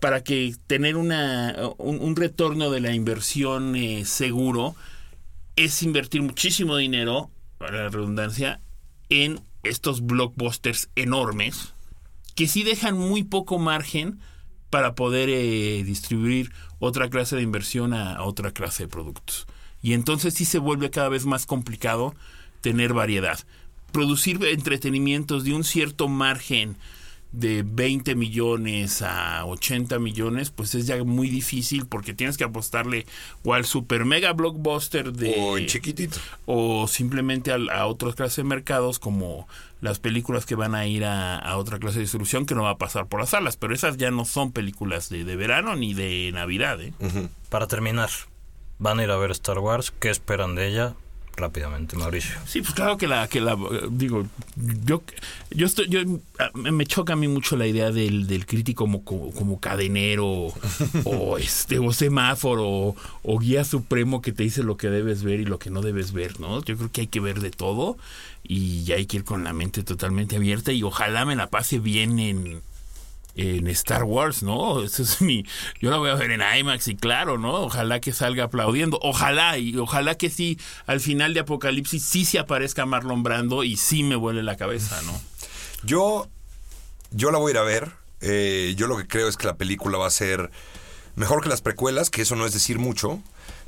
para 0.00 0.22
que 0.22 0.54
tener 0.66 0.96
una 0.96 1.56
un, 1.78 2.16
retorno 2.16 2.70
de 2.70 2.80
la 2.80 2.94
inversión 2.94 3.74
eh, 3.76 4.04
seguro 4.04 4.76
es 5.56 5.82
invertir 5.82 6.22
muchísimo 6.22 6.76
dinero, 6.76 7.30
para 7.58 7.84
la 7.84 7.88
redundancia, 7.88 8.60
en 9.08 9.40
estos 9.64 10.06
blockbusters 10.06 10.88
enormes 10.94 11.72
que 12.36 12.46
sí 12.46 12.62
dejan 12.62 12.96
muy 12.96 13.24
poco 13.24 13.58
margen 13.58 14.20
para 14.70 14.94
poder 14.94 15.28
eh, 15.28 15.82
distribuir 15.84 16.52
otra 16.78 17.10
clase 17.10 17.34
de 17.34 17.42
inversión 17.42 17.92
a 17.92 18.22
otra 18.22 18.52
clase 18.52 18.84
de 18.84 18.88
productos. 18.88 19.48
Y 19.82 19.94
entonces 19.94 20.34
sí 20.34 20.44
se 20.44 20.58
vuelve 20.58 20.90
cada 20.90 21.08
vez 21.08 21.26
más 21.26 21.46
complicado 21.46 22.14
tener 22.60 22.92
variedad. 22.92 23.38
Producir 23.92 24.38
entretenimientos 24.44 25.44
de 25.44 25.54
un 25.54 25.64
cierto 25.64 26.08
margen 26.08 26.76
de 27.32 27.62
20 27.62 28.14
millones 28.14 29.02
a 29.02 29.44
80 29.44 29.98
millones, 29.98 30.50
pues 30.50 30.74
es 30.74 30.86
ya 30.86 31.02
muy 31.04 31.28
difícil 31.28 31.84
porque 31.86 32.14
tienes 32.14 32.36
que 32.38 32.44
apostarle 32.44 33.04
o 33.44 33.52
al 33.54 33.66
super 33.66 34.04
mega 34.06 34.32
blockbuster 34.32 35.12
de 35.12 35.34
O 35.38 35.58
en 35.58 35.66
chiquitito. 35.66 36.18
o 36.46 36.88
simplemente 36.88 37.52
al- 37.52 37.68
a, 37.68 37.86
otras 37.86 38.14
clases 38.14 38.36
de 38.36 38.44
mercados 38.44 38.98
como 38.98 39.46
las 39.82 39.98
películas 39.98 40.46
que 40.46 40.54
van 40.54 40.74
a 40.74 40.86
ir 40.86 41.04
a, 41.04 41.36
a 41.38 41.56
otra 41.58 41.78
clase 41.78 41.96
de 41.98 42.02
distribución 42.04 42.46
que 42.46 42.54
no 42.54 42.62
va 42.62 42.70
a 42.70 42.78
pasar 42.78 43.06
por 43.08 43.20
las 43.20 43.28
salas, 43.30 43.56
pero 43.58 43.74
esas 43.74 43.96
ya 43.98 44.10
no 44.10 44.24
son 44.24 44.50
películas 44.52 45.08
de, 45.10 45.24
de 45.24 45.36
verano 45.36 45.76
ni 45.76 45.92
de 45.94 46.30
Navidad. 46.32 46.80
¿eh? 46.80 46.92
Para 47.50 47.66
terminar, 47.66 48.08
van 48.78 48.98
a 49.00 49.04
ir 49.04 49.10
a 49.10 49.16
ver 49.18 49.30
Star 49.32 49.58
Wars. 49.58 49.92
¿Qué 50.00 50.08
esperan 50.10 50.54
de 50.54 50.68
ella? 50.68 50.94
Rápidamente, 51.38 51.96
Mauricio. 51.96 52.34
Sí, 52.46 52.62
pues 52.62 52.74
claro 52.74 52.98
que 52.98 53.06
la, 53.06 53.28
que 53.28 53.40
la 53.40 53.56
digo, 53.90 54.26
yo, 54.84 55.02
yo 55.50 55.66
estoy, 55.66 55.88
yo, 55.88 56.00
me 56.54 56.84
choca 56.84 57.12
a 57.12 57.16
mí 57.16 57.28
mucho 57.28 57.56
la 57.56 57.68
idea 57.68 57.92
del, 57.92 58.26
del 58.26 58.44
crítico 58.44 58.84
como, 58.84 59.04
como, 59.04 59.30
como 59.30 59.60
cadenero 59.60 60.52
o 61.04 61.38
este, 61.38 61.78
o 61.78 61.92
semáforo 61.92 62.68
o, 62.68 62.96
o 63.22 63.38
guía 63.38 63.64
supremo 63.64 64.20
que 64.20 64.32
te 64.32 64.42
dice 64.42 64.64
lo 64.64 64.76
que 64.76 64.90
debes 64.90 65.22
ver 65.22 65.38
y 65.38 65.44
lo 65.44 65.60
que 65.60 65.70
no 65.70 65.80
debes 65.80 66.10
ver, 66.10 66.40
¿no? 66.40 66.62
Yo 66.64 66.76
creo 66.76 66.90
que 66.90 67.02
hay 67.02 67.06
que 67.06 67.20
ver 67.20 67.38
de 67.38 67.52
todo 67.52 67.96
y 68.42 68.90
hay 68.90 69.06
que 69.06 69.18
ir 69.18 69.24
con 69.24 69.44
la 69.44 69.52
mente 69.52 69.84
totalmente 69.84 70.36
abierta 70.36 70.72
y 70.72 70.82
ojalá 70.82 71.24
me 71.24 71.36
la 71.36 71.50
pase 71.50 71.78
bien 71.78 72.18
en, 72.18 72.62
en 73.38 73.68
Star 73.68 74.02
Wars, 74.04 74.42
¿no? 74.42 74.82
Eso 74.84 75.02
es 75.02 75.20
mi. 75.20 75.44
Yo 75.80 75.90
la 75.90 75.96
voy 75.98 76.10
a 76.10 76.14
ver 76.14 76.32
en 76.32 76.42
IMAX 76.42 76.88
y 76.88 76.96
claro, 76.96 77.38
¿no? 77.38 77.54
Ojalá 77.54 78.00
que 78.00 78.12
salga 78.12 78.44
aplaudiendo. 78.44 78.98
Ojalá, 79.02 79.56
y 79.58 79.76
ojalá 79.76 80.16
que 80.16 80.28
sí, 80.28 80.58
al 80.86 81.00
final 81.00 81.34
de 81.34 81.40
Apocalipsis 81.40 82.02
sí 82.02 82.24
se 82.24 82.38
aparezca 82.38 82.84
Marlon 82.84 83.22
Brando 83.22 83.62
y 83.64 83.76
sí 83.76 84.02
me 84.02 84.16
vuele 84.16 84.42
la 84.42 84.56
cabeza, 84.56 85.00
¿no? 85.02 85.18
Yo, 85.84 86.28
yo 87.12 87.30
la 87.30 87.38
voy 87.38 87.50
a 87.50 87.52
ir 87.52 87.58
a 87.58 87.62
ver. 87.62 87.92
Eh, 88.20 88.74
yo 88.76 88.88
lo 88.88 88.96
que 88.96 89.06
creo 89.06 89.28
es 89.28 89.36
que 89.36 89.46
la 89.46 89.56
película 89.56 89.96
va 89.96 90.08
a 90.08 90.10
ser 90.10 90.50
mejor 91.14 91.40
que 91.40 91.48
las 91.48 91.60
precuelas, 91.62 92.10
que 92.10 92.22
eso 92.22 92.34
no 92.34 92.44
es 92.44 92.52
decir 92.52 92.80
mucho. 92.80 93.22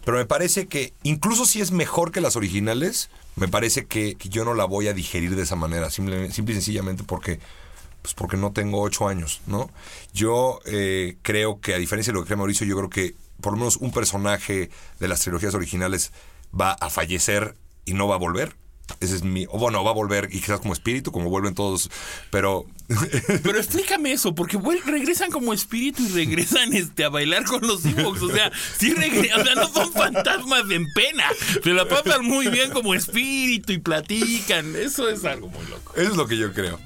Pero 0.04 0.16
me 0.16 0.26
parece 0.26 0.66
que, 0.66 0.92
incluso 1.04 1.44
si 1.44 1.60
es 1.60 1.70
mejor 1.70 2.10
que 2.10 2.20
las 2.20 2.34
originales, 2.34 3.10
me 3.36 3.46
parece 3.46 3.86
que, 3.86 4.16
que 4.16 4.28
yo 4.30 4.44
no 4.44 4.54
la 4.54 4.64
voy 4.64 4.88
a 4.88 4.94
digerir 4.94 5.36
de 5.36 5.42
esa 5.42 5.54
manera. 5.56 5.90
Simple, 5.90 6.32
simple 6.32 6.54
y 6.54 6.56
sencillamente 6.56 7.04
porque, 7.04 7.38
pues 8.02 8.14
porque 8.14 8.36
no 8.36 8.52
tengo 8.52 8.80
ocho 8.80 9.08
años, 9.08 9.40
¿no? 9.46 9.70
Yo 10.12 10.60
eh, 10.64 11.16
creo 11.22 11.60
que, 11.60 11.74
a 11.74 11.78
diferencia 11.78 12.12
de 12.12 12.18
lo 12.18 12.22
que 12.22 12.28
cree 12.28 12.36
Mauricio, 12.36 12.66
yo 12.66 12.76
creo 12.76 12.90
que 12.90 13.14
por 13.40 13.52
lo 13.52 13.58
menos 13.58 13.76
un 13.76 13.92
personaje 13.92 14.70
de 14.98 15.08
las 15.08 15.20
trilogías 15.20 15.54
originales 15.54 16.12
va 16.58 16.72
a 16.72 16.90
fallecer 16.90 17.56
y 17.84 17.94
no 17.94 18.08
va 18.08 18.16
a 18.16 18.18
volver. 18.18 18.54
Ese 18.98 19.14
es 19.14 19.22
mi. 19.22 19.46
O 19.48 19.58
bueno, 19.58 19.84
va 19.84 19.90
a 19.90 19.94
volver 19.94 20.28
y 20.32 20.40
quizás 20.40 20.60
como 20.60 20.72
espíritu, 20.72 21.12
como 21.12 21.30
vuelven 21.30 21.54
todos. 21.54 21.90
Pero. 22.30 22.66
Pero 23.42 23.56
explícame 23.56 24.10
eso, 24.10 24.34
porque 24.34 24.58
regresan 24.84 25.30
como 25.30 25.52
espíritu 25.52 26.02
y 26.02 26.08
regresan 26.08 26.72
este, 26.72 27.04
a 27.04 27.08
bailar 27.08 27.44
con 27.44 27.64
los 27.64 27.84
Ewoks. 27.84 28.22
O 28.22 28.30
sea, 28.30 28.50
sí 28.78 28.92
regresan, 28.92 29.42
o 29.42 29.44
sea, 29.44 29.54
no 29.54 29.68
son 29.68 29.92
fantasmas 29.92 30.64
en 30.70 30.92
pena. 30.92 31.24
Se 31.62 31.72
la 31.72 31.86
pasan 31.86 32.24
muy 32.24 32.48
bien 32.48 32.72
como 32.72 32.94
espíritu 32.94 33.72
y 33.72 33.78
platican. 33.78 34.74
Eso 34.74 35.08
es 35.08 35.24
algo 35.24 35.48
muy 35.48 35.64
loco. 35.66 35.94
Eso 35.94 36.10
es 36.10 36.16
lo 36.16 36.26
que 36.26 36.36
yo 36.36 36.52
creo. 36.52 36.80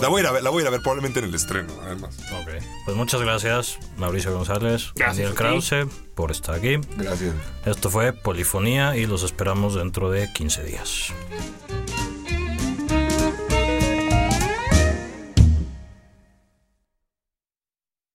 La 0.00 0.08
voy 0.08 0.20
a 0.20 0.22
ir 0.22 0.26
a 0.28 0.32
ver, 0.32 0.42
la 0.42 0.50
voy 0.50 0.60
a 0.60 0.62
ir 0.62 0.68
a 0.68 0.70
ver 0.70 0.80
probablemente 0.80 1.18
en 1.20 1.26
el 1.26 1.34
estreno, 1.34 1.72
además. 1.82 2.16
Ok. 2.32 2.62
Pues 2.84 2.96
muchas 2.96 3.20
gracias, 3.20 3.78
Mauricio 3.96 4.32
González, 4.32 4.92
Gracias 4.94 5.34
Daniel. 5.34 5.34
Krause, 5.34 5.86
por 6.14 6.30
estar 6.30 6.54
aquí. 6.54 6.78
Gracias. 6.96 7.34
Esto 7.64 7.90
fue 7.90 8.12
Polifonía 8.12 8.96
y 8.96 9.06
los 9.06 9.22
esperamos 9.22 9.74
dentro 9.74 10.10
de 10.10 10.32
15 10.32 10.64
días. 10.64 11.12